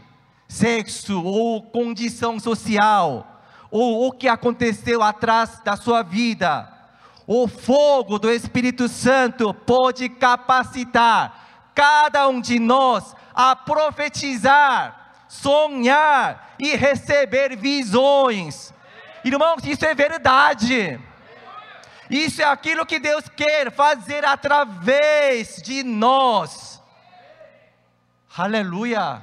sexo 0.46 1.22
ou 1.22 1.62
condição 1.62 2.38
social, 2.38 3.42
ou 3.70 4.06
o 4.06 4.12
que 4.12 4.28
aconteceu 4.28 5.02
atrás 5.02 5.60
da 5.64 5.76
sua 5.76 6.02
vida, 6.02 6.70
O 7.26 7.48
fogo 7.48 8.18
do 8.18 8.30
Espírito 8.30 8.86
Santo 8.86 9.54
pode 9.54 10.08
capacitar 10.08 11.70
cada 11.74 12.28
um 12.28 12.40
de 12.40 12.58
nós 12.58 13.16
a 13.34 13.56
profetizar, 13.56 15.24
sonhar 15.26 16.54
e 16.58 16.76
receber 16.76 17.56
visões. 17.56 18.72
Irmãos, 19.24 19.64
isso 19.64 19.84
é 19.86 19.94
verdade. 19.94 21.00
Isso 22.10 22.42
é 22.42 22.44
aquilo 22.44 22.84
que 22.84 23.00
Deus 23.00 23.24
quer 23.34 23.72
fazer 23.72 24.24
através 24.24 25.56
de 25.62 25.82
nós. 25.82 26.63
Aleluia. 28.36 29.22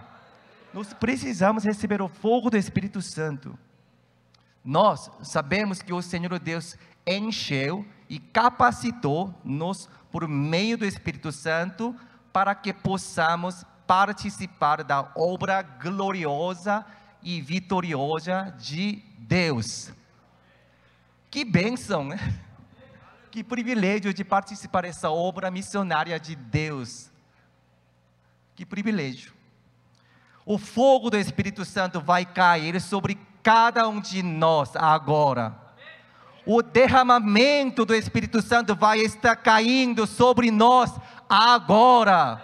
Nós 0.73 0.93
precisamos 0.93 1.65
receber 1.65 2.01
o 2.01 2.07
fogo 2.07 2.49
do 2.49 2.55
Espírito 2.55 3.01
Santo. 3.01 3.59
Nós 4.63 5.11
sabemos 5.21 5.81
que 5.81 5.91
o 5.91 6.01
Senhor 6.01 6.39
Deus 6.39 6.77
encheu 7.05 7.85
e 8.09 8.19
capacitou-nos 8.19 9.89
por 10.09 10.29
meio 10.29 10.77
do 10.77 10.85
Espírito 10.85 11.29
Santo 11.29 11.93
para 12.31 12.55
que 12.55 12.71
possamos 12.71 13.65
participar 13.85 14.81
da 14.81 15.11
obra 15.13 15.61
gloriosa 15.61 16.85
e 17.21 17.41
vitoriosa 17.41 18.55
de 18.57 19.03
Deus. 19.17 19.91
Que 21.29 21.43
bênção, 21.43 22.05
né? 22.05 22.17
Que 23.29 23.43
privilégio 23.43 24.13
de 24.13 24.23
participar 24.23 24.83
dessa 24.83 25.11
obra 25.11 25.51
missionária 25.51 26.17
de 26.17 26.33
Deus. 26.33 27.10
Que 28.61 28.65
privilégio. 28.67 29.33
O 30.45 30.59
fogo 30.59 31.09
do 31.09 31.17
Espírito 31.17 31.65
Santo 31.65 31.99
vai 31.99 32.23
cair 32.23 32.79
sobre 32.79 33.17
cada 33.41 33.87
um 33.87 33.99
de 33.99 34.21
nós 34.21 34.75
agora. 34.75 35.57
O 36.45 36.61
derramamento 36.61 37.85
do 37.85 37.95
Espírito 37.95 38.39
Santo 38.39 38.75
vai 38.75 38.99
estar 38.99 39.35
caindo 39.37 40.05
sobre 40.05 40.51
nós 40.51 40.91
agora. 41.27 42.39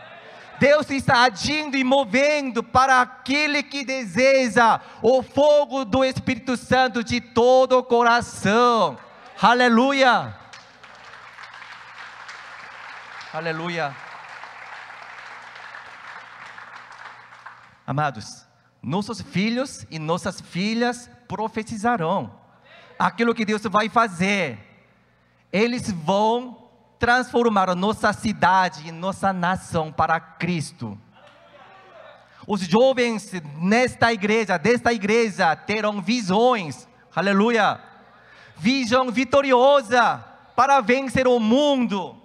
Deus 0.59 0.89
está 0.89 1.21
agindo 1.21 1.77
e 1.77 1.83
movendo 1.83 2.63
para 2.63 2.99
aquele 2.99 3.61
que 3.61 3.85
deseja 3.85 4.81
o 5.03 5.21
fogo 5.21 5.85
do 5.85 6.03
Espírito 6.03 6.57
Santo 6.57 7.03
de 7.03 7.21
todo 7.21 7.77
o 7.77 7.83
coração. 7.83 8.97
Aleluia. 9.39 10.35
Aleluia. 13.31 14.06
Amados, 17.87 18.45
nossos 18.83 19.21
filhos 19.21 19.87
e 19.89 19.97
nossas 19.97 20.41
filhas 20.41 21.09
profetizarão 21.25 22.37
aquilo 22.99 23.33
que 23.33 23.45
Deus 23.45 23.61
vai 23.63 23.87
fazer. 23.87 24.59
Eles 25.53 25.89
vão 25.89 26.67
transformar 26.99 27.73
nossa 27.75 28.11
cidade 28.11 28.89
e 28.89 28.91
nossa 28.91 29.31
nação 29.31 29.89
para 29.89 30.19
Cristo. 30.19 30.99
Os 32.45 32.59
jovens 32.59 33.31
nesta 33.55 34.11
igreja, 34.11 34.57
desta 34.57 34.91
igreja, 34.91 35.55
terão 35.55 36.01
visões, 36.01 36.87
aleluia, 37.15 37.79
visão 38.57 39.11
vitoriosa 39.11 40.25
para 40.57 40.81
vencer 40.81 41.25
o 41.25 41.39
mundo, 41.39 42.21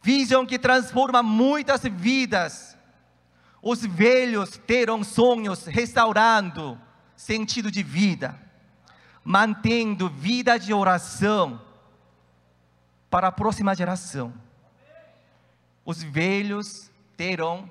visão 0.00 0.46
que 0.46 0.56
transforma 0.56 1.20
muitas 1.20 1.82
vidas. 1.82 2.73
Os 3.66 3.80
velhos 3.80 4.58
terão 4.58 5.02
sonhos 5.02 5.64
restaurando 5.64 6.78
sentido 7.16 7.70
de 7.70 7.82
vida, 7.82 8.38
mantendo 9.24 10.06
vida 10.06 10.58
de 10.58 10.74
oração 10.74 11.58
para 13.08 13.28
a 13.28 13.32
próxima 13.32 13.74
geração. 13.74 14.34
Os 15.82 16.02
velhos 16.02 16.90
terão 17.16 17.70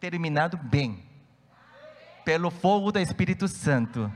terminado 0.00 0.56
bem, 0.56 1.04
pelo 2.24 2.50
fogo 2.50 2.90
do 2.90 2.98
Espírito 2.98 3.46
Santo. 3.46 4.10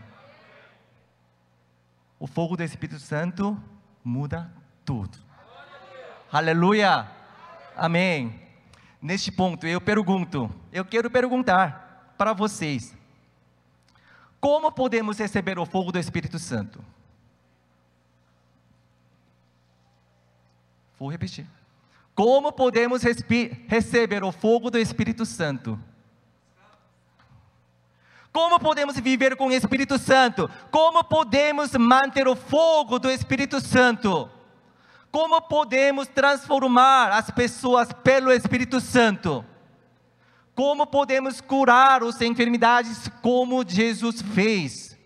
O 2.19 2.27
fogo 2.27 2.57
do 2.57 2.63
Espírito 2.63 2.99
Santo 2.99 3.63
muda 4.03 4.51
tudo. 4.87 5.19
Aleluia! 6.33 7.07
Amém. 7.77 8.50
Neste 9.01 9.33
ponto 9.33 9.67
eu 9.67 9.81
pergunto, 9.81 10.51
eu 10.73 10.85
quero 10.85 11.11
perguntar 11.11 12.15
para 12.19 12.33
vocês: 12.33 12.95
como 14.41 14.71
podemos 14.73 15.19
receber 15.19 15.59
o 15.59 15.67
fogo 15.67 15.93
do 15.93 15.99
Espírito 15.99 16.39
Santo? 16.39 16.85
Vou 20.99 21.11
repetir. 21.11 21.47
Como 22.15 22.53
podemos 22.53 23.03
receber 23.03 24.23
o 24.23 24.31
fogo 24.31 24.71
do 24.71 24.79
Espírito 24.79 25.25
Santo? 25.25 25.79
Como 28.33 28.61
podemos 28.61 28.97
viver 29.01 29.35
com 29.37 29.47
o 29.47 29.53
Espírito 29.53 29.99
Santo? 29.99 30.49
Como 30.71 31.03
podemos 31.03 31.73
manter 31.73 32.29
o 32.29 32.37
fogo 32.37 32.99
do 32.99 33.11
Espírito 33.11 33.61
Santo? 33.61 34.31
Como 35.11 35.41
podemos 35.43 36.07
transformar 36.07 37.11
as 37.13 37.31
pessoas 37.31 37.93
pelo 37.93 38.33
Espírito 38.33 38.81
Santo? 38.81 39.45
Como 40.55 40.87
podemos 40.87 41.41
curar 41.41 42.03
as 42.03 42.21
enfermidades 42.21 43.11
como 43.21 43.65
Jesus 43.67 44.23
fez? 44.23 44.97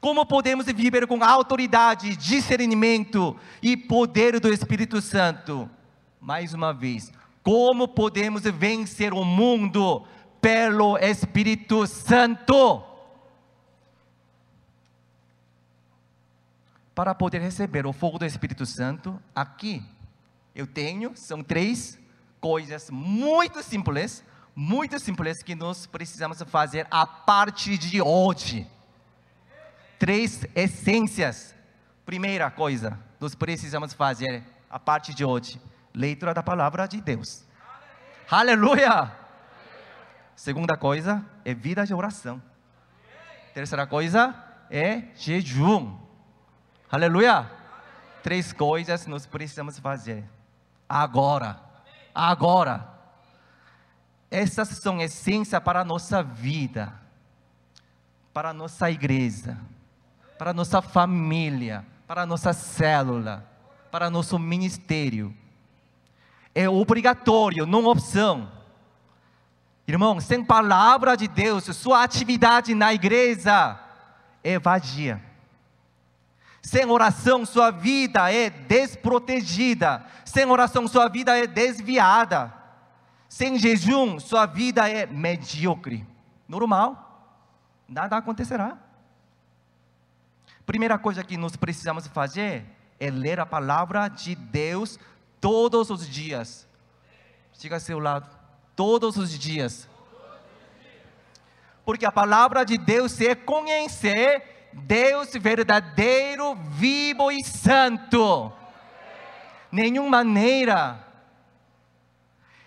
Como 0.00 0.24
podemos 0.26 0.66
viver 0.66 1.06
com 1.06 1.24
autoridade, 1.24 2.14
discernimento 2.16 3.36
e 3.62 3.76
poder 3.76 4.38
do 4.38 4.52
Espírito 4.52 5.00
Santo? 5.00 5.68
Mais 6.20 6.54
uma 6.54 6.72
vez, 6.72 7.10
como 7.42 7.88
podemos 7.88 8.42
vencer 8.42 9.12
o 9.12 9.24
mundo 9.24 10.04
pelo 10.40 10.96
Espírito 10.98 11.86
Santo? 11.86 12.93
Para 16.94 17.14
poder 17.14 17.40
receber 17.40 17.86
o 17.86 17.92
fogo 17.92 18.18
do 18.18 18.24
Espírito 18.24 18.64
Santo, 18.64 19.20
aqui 19.34 19.82
eu 20.54 20.66
tenho, 20.66 21.16
são 21.16 21.42
três 21.42 21.98
coisas 22.40 22.90
muito 22.90 23.62
simples, 23.62 24.22
muito 24.54 24.98
simples 25.00 25.42
que 25.42 25.54
nós 25.54 25.86
precisamos 25.86 26.40
fazer 26.42 26.86
a 26.90 27.06
partir 27.06 27.76
de 27.76 28.00
hoje 28.00 28.70
três 29.98 30.44
essências. 30.54 31.54
Primeira 32.04 32.50
coisa, 32.50 32.98
nós 33.18 33.34
precisamos 33.34 33.94
fazer 33.94 34.42
a 34.68 34.78
parte 34.78 35.14
de 35.14 35.24
hoje, 35.24 35.60
leitura 35.94 36.34
da 36.34 36.42
palavra 36.42 36.86
de 36.86 37.00
Deus. 37.00 37.44
Aleluia! 38.30 38.90
Aleluia. 38.90 39.24
Segunda 40.36 40.76
coisa 40.76 41.24
é 41.44 41.54
vida 41.54 41.86
de 41.86 41.94
oração. 41.94 42.42
Terceira 43.54 43.86
coisa 43.86 44.34
é 44.70 45.04
jejum. 45.14 46.03
Aleluia! 46.94 47.50
Três 48.22 48.52
coisas 48.52 49.06
nós 49.06 49.26
precisamos 49.26 49.78
fazer 49.78 50.24
agora. 50.88 51.60
Agora. 52.14 52.88
Essas 54.30 54.68
são 54.68 55.00
essências 55.00 55.62
para 55.62 55.80
a 55.80 55.84
nossa 55.84 56.22
vida, 56.22 56.92
para 58.32 58.50
a 58.50 58.52
nossa 58.52 58.90
igreja 58.90 59.58
para 60.38 60.52
nossa 60.52 60.82
família, 60.82 61.84
para 62.06 62.26
nossa 62.26 62.52
célula, 62.52 63.48
para 63.90 64.10
nosso 64.10 64.38
ministério. 64.38 65.34
É 66.54 66.68
obrigatório, 66.68 67.66
não 67.66 67.86
opção. 67.86 68.50
Irmão, 69.86 70.20
sem 70.20 70.44
palavra 70.44 71.16
de 71.16 71.28
Deus, 71.28 71.64
sua 71.64 72.02
atividade 72.02 72.74
na 72.74 72.92
igreja 72.92 73.78
é 74.42 74.58
vadia. 74.58 75.22
Sem 76.64 76.86
oração, 76.86 77.44
sua 77.44 77.70
vida 77.70 78.32
é 78.32 78.48
desprotegida. 78.48 80.02
Sem 80.24 80.46
oração, 80.46 80.88
sua 80.88 81.10
vida 81.10 81.36
é 81.36 81.46
desviada. 81.46 82.54
Sem 83.28 83.58
jejum, 83.58 84.18
sua 84.18 84.46
vida 84.46 84.88
é 84.88 85.04
medíocre. 85.04 86.06
Normal. 86.48 87.04
Nada 87.86 88.16
acontecerá. 88.16 88.78
Primeira 90.64 90.98
coisa 90.98 91.22
que 91.22 91.36
nós 91.36 91.54
precisamos 91.54 92.06
fazer 92.06 92.64
é 92.98 93.10
ler 93.10 93.38
a 93.38 93.44
palavra 93.44 94.08
de 94.08 94.34
Deus 94.34 94.98
todos 95.42 95.90
os 95.90 96.08
dias. 96.08 96.66
Diga 97.60 97.76
ao 97.76 97.80
seu 97.80 97.98
lado, 97.98 98.26
todos 98.74 99.18
os 99.18 99.38
dias. 99.38 99.86
Porque 101.84 102.06
a 102.06 102.12
palavra 102.12 102.64
de 102.64 102.78
Deus 102.78 103.20
é 103.20 103.34
conhecer 103.34 104.63
Deus 104.74 105.30
verdadeiro, 105.32 106.54
vivo 106.70 107.30
e 107.30 107.42
santo. 107.44 108.52
Nenhuma 109.70 110.24
maneira. 110.24 111.04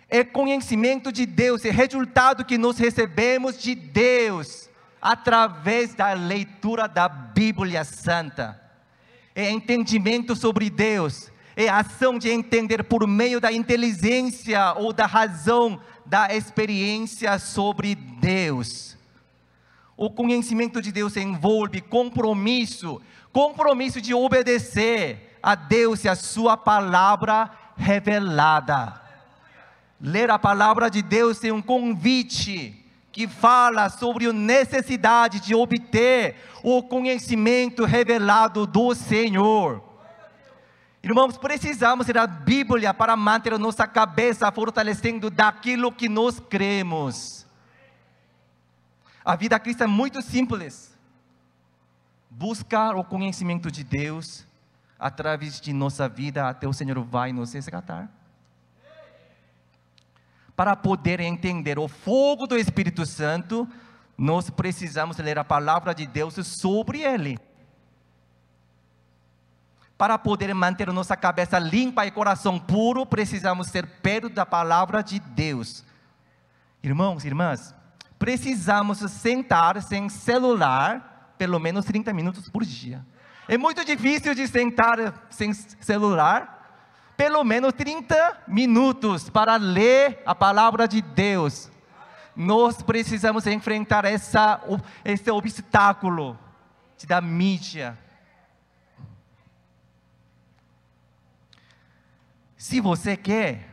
É 0.09 0.23
conhecimento 0.23 1.11
de 1.11 1.25
Deus, 1.25 1.65
é 1.65 1.69
resultado 1.69 2.45
que 2.45 2.57
nós 2.57 2.77
recebemos 2.77 3.61
de 3.61 3.75
Deus 3.75 4.69
através 5.01 5.93
da 5.93 6.13
leitura 6.13 6.87
da 6.87 7.09
Bíblia 7.09 7.83
Santa. 7.83 8.61
é 9.35 9.51
entendimento 9.51 10.35
sobre 10.35 10.67
Deus, 10.67 11.31
é 11.55 11.69
ação 11.69 12.17
de 12.17 12.27
entender 12.29 12.83
por 12.83 13.05
meio 13.05 13.39
da 13.39 13.51
inteligência 13.51 14.73
ou 14.73 14.91
da 14.91 15.05
razão 15.05 15.79
da 16.03 16.33
experiência 16.33 17.37
sobre 17.37 17.93
Deus. 17.93 18.97
O 19.97 20.11
conhecimento 20.11 20.79
de 20.79 20.91
Deus 20.91 21.17
envolve 21.17 21.81
compromisso, 21.81 23.01
compromisso 23.33 23.99
de 23.99 24.13
obedecer 24.13 25.39
a 25.41 25.55
Deus 25.55 26.03
e 26.03 26.07
a 26.07 26.15
Sua 26.15 26.55
palavra 26.55 27.49
revelada. 27.75 29.01
Ler 29.99 30.29
a 30.29 30.37
palavra 30.37 30.87
de 30.91 31.01
Deus 31.01 31.43
é 31.43 31.51
um 31.51 31.63
convite 31.63 32.85
que 33.11 33.27
fala 33.27 33.89
sobre 33.89 34.27
a 34.27 34.33
necessidade 34.33 35.39
de 35.39 35.55
obter 35.55 36.35
o 36.61 36.83
conhecimento 36.83 37.83
revelado 37.83 38.67
do 38.67 38.93
Senhor. 38.93 39.83
Irmãos, 41.01 41.39
precisamos 41.39 42.05
da 42.05 42.27
Bíblia 42.27 42.93
para 42.93 43.15
manter 43.15 43.57
nossa 43.57 43.87
cabeça 43.87 44.51
fortalecendo 44.51 45.31
daquilo 45.31 45.91
que 45.91 46.07
nós 46.07 46.39
cremos. 46.39 47.46
A 49.27 49.35
vida 49.35 49.59
cristã 49.59 49.83
é 49.83 49.87
muito 49.87 50.21
simples. 50.21 50.97
Buscar 52.29 52.95
o 52.95 53.03
conhecimento 53.03 53.69
de 53.69 53.83
Deus 53.83 54.45
através 54.97 55.59
de 55.59 55.73
nossa 55.73 56.07
vida 56.07 56.47
até 56.47 56.67
o 56.67 56.73
Senhor 56.73 56.99
vai 57.03 57.33
nos 57.33 57.53
resgatar 57.53 58.09
para 60.57 60.75
poder 60.75 61.19
entender 61.19 61.77
o 61.77 61.87
fogo 61.87 62.47
do 62.47 62.57
Espírito 62.57 63.05
Santo, 63.05 63.69
nós 64.17 64.49
precisamos 64.49 65.17
ler 65.17 65.37
a 65.37 65.43
palavra 65.43 65.93
de 65.93 66.07
Deus 66.07 66.33
sobre 66.59 67.03
ele. 67.03 67.37
Para 69.95 70.17
poder 70.17 70.51
manter 70.55 70.91
nossa 70.91 71.15
cabeça 71.15 71.59
limpa 71.59 72.07
e 72.07 72.11
coração 72.11 72.57
puro, 72.57 73.05
precisamos 73.05 73.67
ser 73.67 73.85
perto 74.01 74.29
da 74.29 74.47
palavra 74.47 75.03
de 75.03 75.19
Deus. 75.19 75.85
Irmãos, 76.81 77.23
irmãs, 77.23 77.75
precisamos 78.17 78.99
sentar 79.11 79.81
sem 79.81 80.09
celular 80.09 81.33
pelo 81.37 81.59
menos 81.59 81.85
30 81.85 82.11
minutos 82.13 82.49
por 82.49 82.63
dia. 82.63 83.05
É 83.47 83.57
muito 83.57 83.85
difícil 83.85 84.33
de 84.35 84.47
sentar 84.47 85.27
sem 85.29 85.53
celular 85.53 86.57
pelo 87.15 87.43
menos 87.43 87.73
30 87.73 88.43
minutos 88.47 89.29
para 89.29 89.55
ler 89.55 90.21
a 90.25 90.35
palavra 90.35 90.87
de 90.87 91.01
Deus. 91.01 91.71
Nós 92.35 92.83
precisamos 92.83 93.47
enfrentar 93.47 94.05
essa, 94.05 94.61
esse 95.03 95.31
obstáculo 95.31 96.37
da 97.07 97.19
mídia. 97.19 97.97
Se 102.55 102.79
você 102.79 103.17
quer 103.17 103.67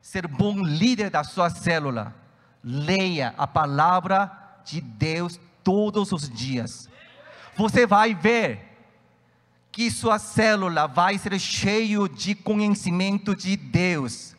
ser 0.00 0.26
bom 0.26 0.62
líder 0.62 1.10
da 1.10 1.24
sua 1.24 1.50
célula, 1.50 2.14
leia 2.64 3.34
a 3.36 3.46
palavra 3.46 4.30
de 4.64 4.80
Deus 4.80 5.38
todos 5.62 6.10
os 6.12 6.28
dias. 6.28 6.88
Você 7.56 7.86
vai 7.86 8.14
ver 8.14 8.74
que 9.70 9.90
sua 9.90 10.18
célula 10.18 10.86
vai 10.86 11.18
ser 11.18 11.38
cheio 11.38 12.08
de 12.08 12.34
conhecimento 12.34 13.34
de 13.34 13.56
Deus. 13.56 14.34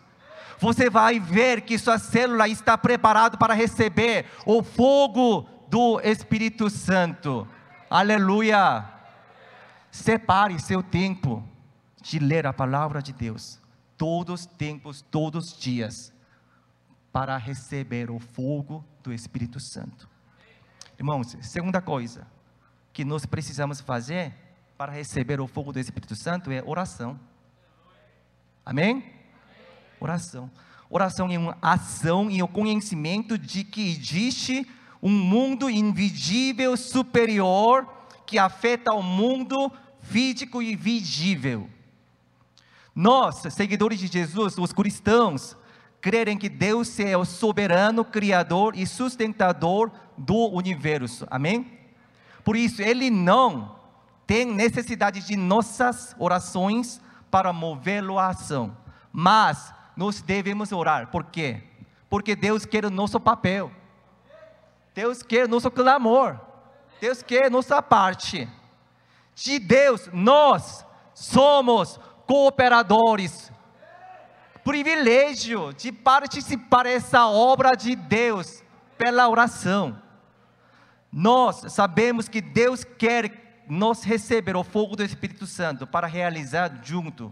Você 0.59 0.89
vai 0.89 1.19
ver 1.19 1.61
que 1.61 1.77
sua 1.77 1.99
célula 1.99 2.47
está 2.47 2.77
preparada 2.77 3.37
para 3.37 3.53
receber 3.53 4.25
o 4.45 4.63
fogo 4.63 5.47
do 5.67 5.99
Espírito 5.99 6.69
Santo. 6.69 7.47
Aleluia! 7.89 8.85
Separe 9.91 10.59
seu 10.59 10.81
tempo 10.81 11.43
de 12.01 12.19
ler 12.19 12.47
a 12.47 12.53
palavra 12.53 13.01
de 13.01 13.11
Deus, 13.11 13.59
todos 13.97 14.41
os 14.41 14.45
tempos, 14.45 15.01
todos 15.09 15.53
os 15.53 15.59
dias, 15.59 16.13
para 17.15 17.37
receber 17.37 18.11
o 18.11 18.19
fogo 18.19 18.83
do 19.01 19.13
Espírito 19.13 19.57
Santo. 19.57 20.09
Irmãos, 20.99 21.37
segunda 21.43 21.81
coisa 21.81 22.27
que 22.91 23.05
nós 23.05 23.25
precisamos 23.25 23.79
fazer 23.79 24.33
para 24.77 24.91
receber 24.91 25.39
o 25.39 25.47
fogo 25.47 25.71
do 25.71 25.79
Espírito 25.79 26.13
Santo 26.13 26.51
é 26.51 26.61
oração. 26.65 27.17
Amém? 28.65 29.13
Oração. 29.97 30.51
Oração 30.89 31.31
é 31.31 31.37
uma 31.37 31.57
ação 31.61 32.29
e 32.29 32.43
o 32.43 32.49
conhecimento 32.49 33.37
de 33.37 33.63
que 33.63 33.91
existe 33.91 34.69
um 35.01 35.09
mundo 35.09 35.69
invisível 35.69 36.75
superior 36.75 37.87
que 38.25 38.37
afeta 38.37 38.91
o 38.91 39.01
mundo 39.01 39.71
físico 40.01 40.61
e 40.61 40.75
visível. 40.75 41.69
Nós, 42.93 43.41
seguidores 43.53 44.01
de 44.01 44.07
Jesus, 44.07 44.57
os 44.57 44.73
cristãos, 44.73 45.55
crerem 46.05 46.37
que 46.37 46.47
Deus 46.47 46.99
é 46.99 47.17
o 47.17 47.25
soberano, 47.25 48.05
criador 48.05 48.75
e 48.77 48.85
sustentador 48.85 49.89
do 50.15 50.51
universo. 50.51 51.25
Amém? 51.31 51.79
Por 52.43 52.55
isso, 52.55 52.79
Ele 52.79 53.09
não 53.09 53.75
tem 54.27 54.45
necessidade 54.45 55.25
de 55.25 55.35
nossas 55.35 56.15
orações 56.19 57.01
para 57.31 57.51
movê-lo 57.51 58.19
à 58.19 58.27
ação. 58.27 58.77
Mas 59.11 59.73
nós 59.97 60.21
devemos 60.21 60.71
orar. 60.71 61.07
Por 61.07 61.23
quê? 61.23 61.63
Porque 62.07 62.35
Deus 62.35 62.67
quer 62.67 62.85
o 62.85 62.91
nosso 62.91 63.19
papel. 63.19 63.71
Deus 64.93 65.23
quer 65.23 65.45
o 65.45 65.49
nosso 65.49 65.71
clamor. 65.71 66.39
Deus 67.01 67.23
quer 67.23 67.49
nossa 67.49 67.81
parte. 67.81 68.47
De 69.33 69.57
Deus, 69.57 70.07
nós 70.13 70.85
somos 71.15 71.99
cooperadores. 72.27 73.51
Privilégio 74.65 75.71
de 75.73 75.91
participar 75.91 76.85
dessa 76.85 77.27
obra 77.27 77.75
de 77.75 77.95
Deus 77.95 78.63
pela 78.97 79.29
oração. 79.29 80.01
Nós 81.11 81.71
sabemos 81.71 82.27
que 82.27 82.41
Deus 82.41 82.83
quer 82.83 83.63
nós 83.69 84.03
receber 84.03 84.55
o 84.55 84.63
fogo 84.63 84.95
do 84.95 85.03
Espírito 85.03 85.45
Santo 85.45 85.85
para 85.85 86.07
realizar 86.07 86.79
junto. 86.81 87.31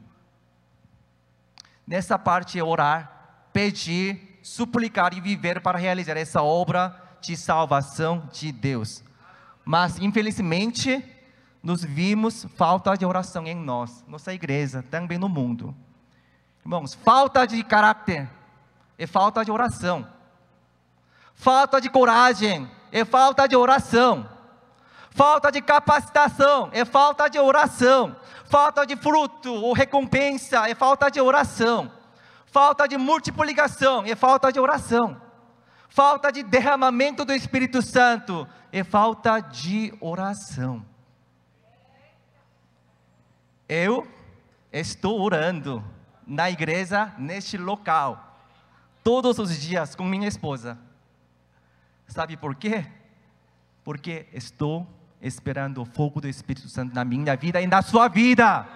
Nessa 1.88 2.20
parte 2.20 2.60
é 2.60 2.64
orar, 2.64 3.48
pedir, 3.52 4.40
suplicar 4.44 5.18
e 5.18 5.20
viver 5.20 5.60
para 5.60 5.80
realizar 5.80 6.16
essa 6.16 6.44
obra 6.44 6.96
de 7.20 7.36
salvação 7.36 8.30
de 8.32 8.52
Deus. 8.52 9.04
Mas 9.66 9.98
infelizmente 9.98 11.04
nos 11.64 11.84
vimos 11.84 12.46
falta 12.56 12.94
de 12.96 13.08
oração 13.08 13.48
em 13.48 13.56
nós, 13.56 14.06
nossa 14.08 14.32
igreja, 14.36 14.84
também 14.84 15.18
no 15.18 15.28
mundo. 15.28 15.76
Irmãos, 16.64 16.94
falta 16.94 17.46
de 17.46 17.62
caráter 17.64 18.30
é 18.98 19.06
falta 19.06 19.44
de 19.44 19.52
oração. 19.52 20.08
Falta 21.34 21.82
de 21.82 21.90
coragem 21.90 22.70
é 22.92 23.04
falta 23.04 23.48
de 23.48 23.56
oração. 23.56 24.30
Falta 25.10 25.52
de 25.52 25.62
capacitação 25.62 26.70
é 26.72 26.86
falta 26.86 27.28
de 27.28 27.38
oração. 27.38 28.16
Falta 28.46 28.86
de 28.86 28.96
fruto 28.96 29.54
ou 29.54 29.74
recompensa 29.74 30.70
é 30.70 30.74
falta 30.74 31.10
de 31.10 31.20
oração. 31.20 31.92
Falta 32.46 32.88
de 32.88 32.98
multiplicação 32.98 34.04
é 34.06 34.16
falta 34.16 34.52
de 34.52 34.60
oração. 34.60 35.22
Falta 35.90 36.32
de 36.32 36.44
derramamento 36.44 37.26
do 37.26 37.34
Espírito 37.34 37.82
Santo 37.82 38.48
é 38.72 38.84
falta 38.84 39.40
de 39.42 39.94
oração. 40.00 40.86
Eu 43.68 44.08
estou 44.72 45.20
orando 45.20 45.84
na 46.26 46.50
igreja, 46.50 47.14
neste 47.18 47.58
local, 47.58 48.40
todos 49.04 49.40
os 49.40 49.60
dias 49.60 49.96
com 49.96 50.04
minha 50.04 50.28
esposa. 50.28 50.78
Sabe 52.08 52.38
por 52.38 52.56
quê? 52.56 52.86
Porque 53.84 54.28
estou 54.32 54.88
esperando 55.22 55.82
o 55.82 55.86
fogo 55.86 56.22
do 56.22 56.28
Espírito 56.28 56.70
Santo 56.70 56.94
na 56.94 57.04
minha 57.04 57.36
vida 57.36 57.62
e 57.62 57.68
na 57.68 57.82
sua 57.82 58.08
vida. 58.08 58.68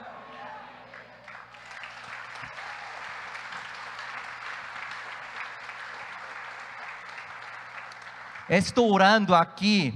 Estou 8.49 8.91
orando 8.93 9.35
aqui 9.35 9.93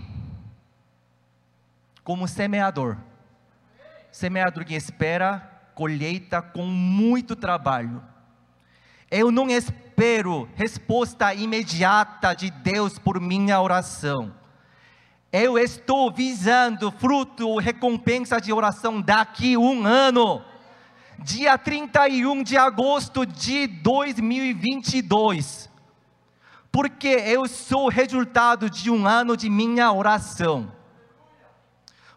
como 2.04 2.28
semeador. 2.28 2.98
Semeador 4.12 4.66
que 4.66 4.74
espera 4.74 5.51
colheita 5.82 6.44
com 6.44 6.64
muito 6.64 7.36
trabalho. 7.36 8.04
Eu 9.10 9.32
não 9.32 9.50
espero 9.50 10.48
resposta 10.54 11.34
imediata 11.34 12.36
de 12.36 12.52
Deus 12.52 13.00
por 13.00 13.20
minha 13.20 13.60
oração. 13.60 14.32
Eu 15.32 15.58
estou 15.58 16.12
visando 16.12 16.92
fruto, 16.92 17.58
recompensa 17.58 18.40
de 18.40 18.54
oração 18.54 19.02
daqui 19.02 19.58
um 19.58 19.88
ano, 19.88 20.46
dia 21.18 21.58
31 21.58 22.44
de 22.44 22.58
agosto 22.58 23.26
de 23.26 23.66
2022, 23.66 25.68
porque 26.72 27.08
eu 27.08 27.48
sou 27.48 27.90
resultado 27.90 28.70
de 28.70 28.92
um 28.92 29.08
ano 29.08 29.36
de 29.36 29.50
minha 29.50 29.92
oração. 29.92 30.72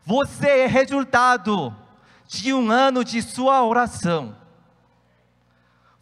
Você 0.05 0.49
é 0.49 0.67
resultado 0.67 1.75
de 2.43 2.53
um 2.53 2.71
ano 2.71 3.05
de 3.05 3.23
sua 3.23 3.65
oração. 3.65 4.37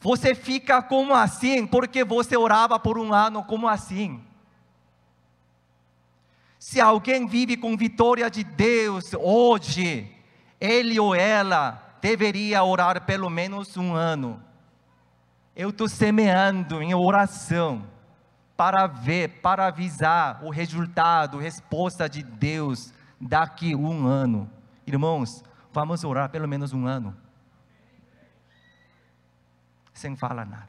Você 0.00 0.34
fica 0.34 0.82
como 0.82 1.14
assim 1.14 1.66
porque 1.66 2.02
você 2.02 2.36
orava 2.36 2.78
por 2.78 2.98
um 2.98 3.12
ano 3.12 3.44
como 3.44 3.68
assim. 3.68 4.20
Se 6.58 6.80
alguém 6.80 7.26
vive 7.26 7.56
com 7.56 7.76
vitória 7.76 8.30
de 8.30 8.42
Deus 8.42 9.12
hoje, 9.14 10.10
ele 10.60 10.98
ou 10.98 11.14
ela 11.14 11.96
deveria 12.00 12.62
orar 12.64 13.04
pelo 13.04 13.30
menos 13.30 13.76
um 13.76 13.94
ano. 13.94 14.42
Eu 15.54 15.70
estou 15.70 15.88
semeando 15.88 16.82
em 16.82 16.94
oração 16.94 17.84
para 18.56 18.86
ver, 18.86 19.40
para 19.40 19.66
avisar 19.66 20.42
o 20.44 20.50
resultado, 20.50 21.38
resposta 21.38 22.08
de 22.08 22.22
Deus 22.22 22.92
daqui 23.20 23.74
um 23.74 24.06
ano. 24.06 24.50
Irmãos, 24.86 25.44
vamos 25.72 26.04
orar 26.04 26.28
pelo 26.28 26.46
menos 26.46 26.72
um 26.72 26.86
ano. 26.86 27.16
Sem 29.92 30.16
falar 30.16 30.44
nada. 30.44 30.68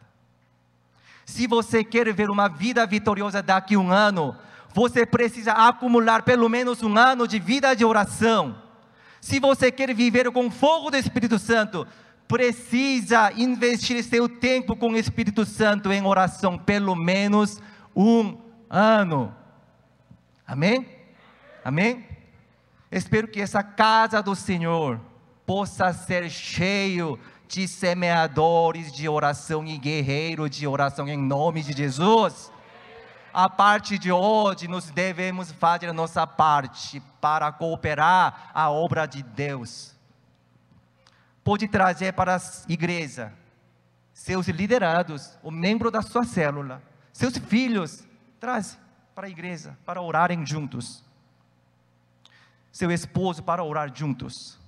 Se 1.25 1.47
você 1.47 1.83
quer 1.83 2.11
ver 2.13 2.29
uma 2.29 2.47
vida 2.47 2.85
vitoriosa 2.85 3.41
daqui 3.41 3.77
um 3.77 3.91
ano, 3.91 4.35
você 4.73 5.05
precisa 5.05 5.53
acumular 5.53 6.23
pelo 6.23 6.49
menos 6.49 6.83
um 6.83 6.97
ano 6.97 7.27
de 7.27 7.39
vida 7.39 7.75
de 7.75 7.85
oração. 7.85 8.61
Se 9.21 9.39
você 9.39 9.71
quer 9.71 9.93
viver 9.93 10.29
com 10.31 10.51
fogo 10.51 10.91
do 10.91 10.97
Espírito 10.97 11.39
Santo, 11.39 11.87
precisa 12.27 13.31
investir 13.33 14.03
seu 14.03 14.27
tempo 14.27 14.75
com 14.75 14.89
o 14.89 14.97
Espírito 14.97 15.45
Santo 15.45 15.91
em 15.91 16.05
oração, 16.05 16.57
pelo 16.57 16.95
menos 16.95 17.61
um 17.95 18.37
ano. 18.69 19.33
Amém? 20.45 20.85
Amém? 21.63 22.12
Espero 22.93 23.27
que 23.27 23.41
essa 23.41 23.63
casa 23.63 24.21
do 24.21 24.35
Senhor 24.35 24.99
possa 25.45 25.91
ser 25.91 26.29
cheio 26.29 27.19
de 27.47 27.67
semeadores 27.67 28.91
de 28.91 29.09
oração 29.09 29.65
e 29.65 29.77
guerreiros 29.77 30.49
de 30.49 30.65
oração 30.65 31.07
em 31.07 31.17
nome 31.17 31.61
de 31.61 31.73
Jesus 31.73 32.53
a 33.33 33.49
parte 33.49 33.97
de 33.97 34.11
hoje, 34.11 34.67
nós 34.67 34.91
devemos 34.91 35.51
fazer 35.53 35.89
a 35.89 35.93
nossa 35.93 36.27
parte 36.27 37.01
para 37.19 37.51
cooperar 37.51 38.51
a 38.53 38.69
obra 38.69 39.07
de 39.07 39.23
Deus. 39.23 39.95
Pode 41.43 41.67
trazer 41.67 42.13
para 42.13 42.35
a 42.35 42.39
igreja 42.69 43.33
seus 44.13 44.47
liderados, 44.47 45.35
o 45.41 45.49
membro 45.49 45.89
da 45.89 46.03
sua 46.03 46.23
célula, 46.23 46.81
seus 47.11 47.35
filhos, 47.37 48.05
traz 48.39 48.77
para 49.15 49.25
a 49.25 49.29
igreja 49.29 49.75
para 49.83 50.01
orarem 50.01 50.45
juntos. 50.45 51.03
Seu 52.73 52.91
esposo 52.91 53.41
para 53.41 53.63
orar 53.63 53.89
juntos. 53.95 54.59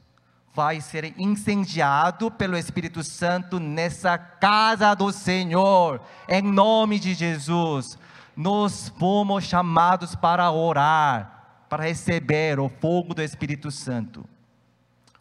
Vai 0.54 0.80
ser 0.80 1.14
incendiado 1.20 2.32
pelo 2.32 2.58
Espírito 2.58 3.04
Santo 3.04 3.60
nessa 3.60 4.18
casa 4.18 4.96
do 4.96 5.12
Senhor, 5.12 6.00
em 6.30 6.42
nome 6.42 6.98
de 6.98 7.14
Jesus 7.14 7.98
nós 8.36 8.90
fomos 9.00 9.46
chamados 9.46 10.14
para 10.14 10.52
orar, 10.52 11.64
para 11.70 11.86
receber 11.86 12.60
o 12.60 12.68
fogo 12.68 13.14
do 13.14 13.22
Espírito 13.22 13.72
Santo. 13.72 14.26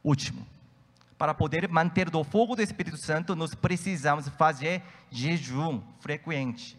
Último, 0.03 0.45
para 1.17 1.33
poder 1.33 1.69
manter 1.69 2.15
o 2.15 2.25
fogo 2.25 2.57
do 2.57 2.63
Espírito 2.63 2.97
Santo, 2.97 3.37
nós 3.37 3.55
precisamos 3.55 4.29
fazer 4.31 4.83
jejum 5.11 5.81
frequente. 6.01 6.77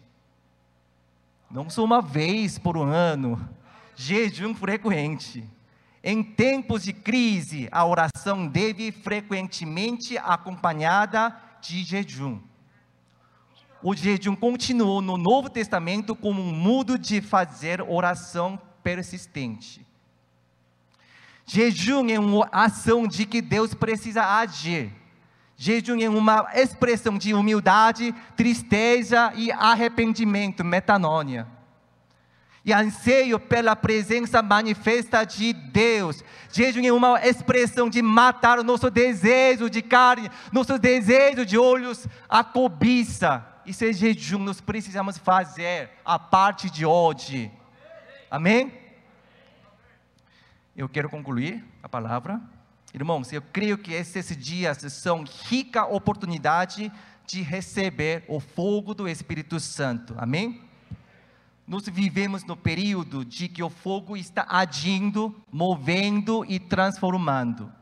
Não 1.50 1.70
só 1.70 1.82
uma 1.82 2.02
vez 2.02 2.58
por 2.58 2.76
ano, 2.76 3.48
jejum 3.94 4.54
frequente. 4.54 5.48
Em 6.08 6.22
tempos 6.22 6.84
de 6.84 6.92
crise, 6.92 7.68
a 7.72 7.84
oração 7.84 8.46
deve 8.46 8.92
frequentemente 8.92 10.16
acompanhada 10.16 11.36
de 11.60 11.82
jejum 11.82 12.40
o 13.88 13.94
jejum 13.94 14.34
continuou 14.34 15.00
no 15.00 15.16
Novo 15.16 15.48
Testamento 15.48 16.16
como 16.16 16.42
um 16.42 16.52
modo 16.52 16.98
de 16.98 17.20
fazer 17.20 17.80
oração 17.80 18.60
persistente. 18.82 19.86
Jejum 21.44 22.08
é 22.08 22.18
uma 22.18 22.48
ação 22.50 23.06
de 23.06 23.24
que 23.24 23.40
Deus 23.40 23.74
precisa 23.74 24.24
agir. 24.40 24.90
Jejum 25.56 26.00
é 26.00 26.08
uma 26.08 26.48
expressão 26.52 27.16
de 27.16 27.32
humildade, 27.32 28.12
tristeza 28.36 29.32
e 29.36 29.52
arrependimento, 29.52 30.64
metanoia. 30.64 31.46
E 32.66 32.72
anseio 32.72 33.38
pela 33.40 33.74
presença 33.74 34.42
manifesta 34.42 35.24
de 35.24 35.54
Deus. 35.54 36.22
Jejum 36.52 36.84
é 36.84 36.92
uma 36.92 37.24
expressão 37.24 37.88
de 37.88 38.02
matar 38.02 38.58
o 38.58 38.64
nosso 38.64 38.90
desejo 38.90 39.70
de 39.70 39.80
carne, 39.80 40.28
nosso 40.52 40.78
desejo 40.78 41.46
de 41.46 41.56
olhos, 41.56 42.06
a 42.28 42.44
cobiça 42.44 43.56
isso 43.66 43.84
é 43.84 43.92
jejum, 43.92 44.38
nós 44.38 44.60
precisamos 44.60 45.18
fazer 45.18 45.90
a 46.04 46.20
parte 46.20 46.70
de 46.70 46.86
hoje. 46.86 47.50
Amém? 48.30 48.72
Eu 50.76 50.88
quero 50.88 51.10
concluir 51.10 51.64
a 51.82 51.88
palavra. 51.88 52.40
Irmãos, 52.94 53.32
eu 53.32 53.42
creio 53.42 53.76
que 53.76 53.92
esses 53.92 54.36
dias 54.36 54.78
são 54.92 55.24
rica 55.48 55.84
oportunidade 55.84 56.92
de 57.26 57.42
receber 57.42 58.24
o 58.28 58.38
fogo 58.38 58.94
do 58.94 59.08
Espírito 59.08 59.58
Santo. 59.58 60.14
Amém? 60.16 60.62
Nós 61.66 61.88
vivemos 61.88 62.44
no 62.44 62.56
período 62.56 63.24
de 63.24 63.48
que 63.48 63.62
o 63.62 63.68
fogo 63.68 64.16
está 64.16 64.46
agindo, 64.48 65.34
movendo 65.50 66.44
e 66.48 66.60
transformando. 66.60 67.72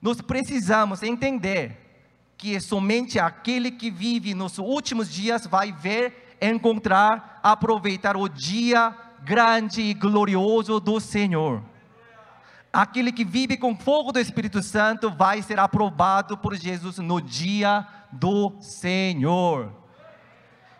Nós 0.00 0.20
precisamos 0.20 1.02
entender 1.02 1.78
que 2.36 2.60
somente 2.60 3.18
aquele 3.18 3.70
que 3.70 3.90
vive 3.90 4.34
nos 4.34 4.58
últimos 4.58 5.12
dias 5.12 5.46
vai 5.46 5.72
ver, 5.72 6.36
encontrar, 6.40 7.40
aproveitar 7.42 8.16
o 8.16 8.28
dia 8.28 8.96
grande 9.24 9.80
e 9.80 9.94
glorioso 9.94 10.78
do 10.78 11.00
Senhor. 11.00 11.62
Aquele 12.72 13.12
que 13.12 13.24
vive 13.24 13.56
com 13.56 13.76
fogo 13.76 14.12
do 14.12 14.18
Espírito 14.18 14.62
Santo 14.62 15.10
vai 15.10 15.42
ser 15.42 15.58
aprovado 15.58 16.38
por 16.38 16.56
Jesus 16.56 16.98
no 16.98 17.20
dia 17.20 17.86
do 18.10 18.52
Senhor. 18.60 19.81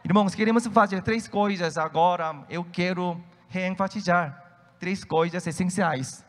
Irmãos, 0.05 0.35
queremos 0.35 0.67
fazer 0.67 1.01
três 1.01 1.29
coisas 1.29 1.79
agora. 1.79 2.45
Eu 2.51 2.65
quero 2.65 3.23
reenfatizar 3.49 4.75
três 4.77 5.05
coisas 5.05 5.47
essenciais: 5.47 6.25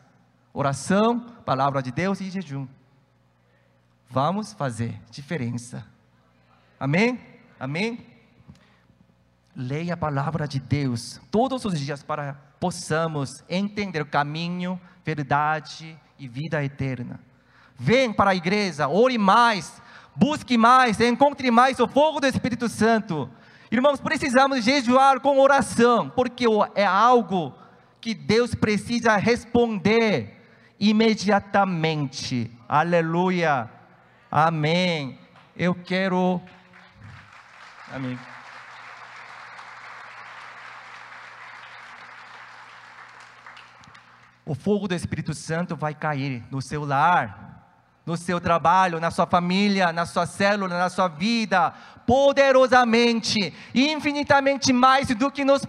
oração, 0.52 1.18
palavra 1.44 1.82
de 1.82 1.90
Deus 1.90 2.20
e 2.20 2.30
jejum. 2.30 2.68
Vamos 4.08 4.52
fazer 4.52 5.00
diferença. 5.10 5.84
Amém? 6.78 7.18
Amém? 7.58 8.06
Leia 9.56 9.94
a 9.94 9.96
palavra 9.96 10.46
de 10.46 10.60
Deus 10.60 11.20
todos 11.28 11.64
os 11.64 11.78
dias 11.78 12.00
para 12.00 12.34
possamos 12.60 13.42
entender 13.48 14.02
o 14.02 14.06
caminho, 14.06 14.80
verdade 15.04 15.98
e 16.16 16.28
vida 16.28 16.62
eterna. 16.62 17.18
Vem 17.76 18.12
para 18.12 18.30
a 18.30 18.34
igreja, 18.36 18.88
ore 18.88 19.18
mais, 19.18 19.82
busque 20.14 20.56
mais, 20.56 21.00
encontre 21.00 21.50
mais 21.50 21.80
o 21.80 21.88
fogo 21.88 22.20
do 22.20 22.26
Espírito 22.28 22.68
Santo. 22.68 23.28
Irmãos, 23.74 24.00
precisamos 24.00 24.62
jejuar 24.64 25.18
com 25.18 25.36
oração, 25.40 26.08
porque 26.08 26.44
é 26.76 26.86
algo 26.86 27.52
que 28.00 28.14
Deus 28.14 28.54
precisa 28.54 29.16
responder 29.16 30.40
imediatamente. 30.78 32.56
Aleluia. 32.68 33.68
Amém. 34.30 35.18
Eu 35.56 35.74
quero. 35.74 36.40
Amém. 37.92 38.16
O 44.46 44.54
fogo 44.54 44.86
do 44.86 44.94
Espírito 44.94 45.34
Santo 45.34 45.74
vai 45.74 45.96
cair 45.96 46.44
no 46.48 46.62
seu 46.62 46.84
lar, 46.84 47.63
no 48.06 48.16
seu 48.16 48.40
trabalho, 48.40 49.00
na 49.00 49.10
sua 49.10 49.26
família, 49.26 49.92
na 49.92 50.04
sua 50.04 50.26
célula, 50.26 50.78
na 50.78 50.90
sua 50.90 51.08
vida, 51.08 51.72
poderosamente, 52.06 53.52
infinitamente 53.74 54.72
mais 54.72 55.08
do 55.08 55.30
que 55.30 55.44
nós 55.44 55.66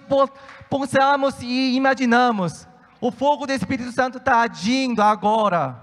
pensamos 0.70 1.36
e 1.42 1.76
imaginamos. 1.76 2.68
O 3.00 3.12
fogo 3.12 3.46
do 3.46 3.54
Espírito 3.54 3.92
Santo 3.92 4.18
está 4.18 4.42
agindo 4.42 5.02
agora. 5.02 5.80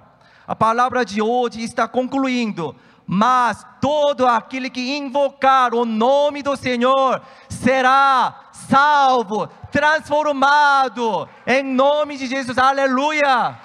A 0.47 0.55
palavra 0.55 1.05
de 1.05 1.23
hoje 1.23 1.63
está 1.63 1.89
concluindo. 1.89 2.77
Mas 3.07 3.67
todo 3.81 4.27
aquele 4.27 4.71
que 4.71 4.97
invocar 4.97 5.75
o 5.75 5.85
nome 5.85 6.43
do 6.43 6.57
Senhor 6.57 7.21
será 7.49 8.51
salvo, 8.53 9.49
transformado, 9.71 11.29
em 11.47 11.63
nome 11.63 12.17
de 12.17 12.27
Jesus, 12.27 12.57
aleluia. 12.59 13.59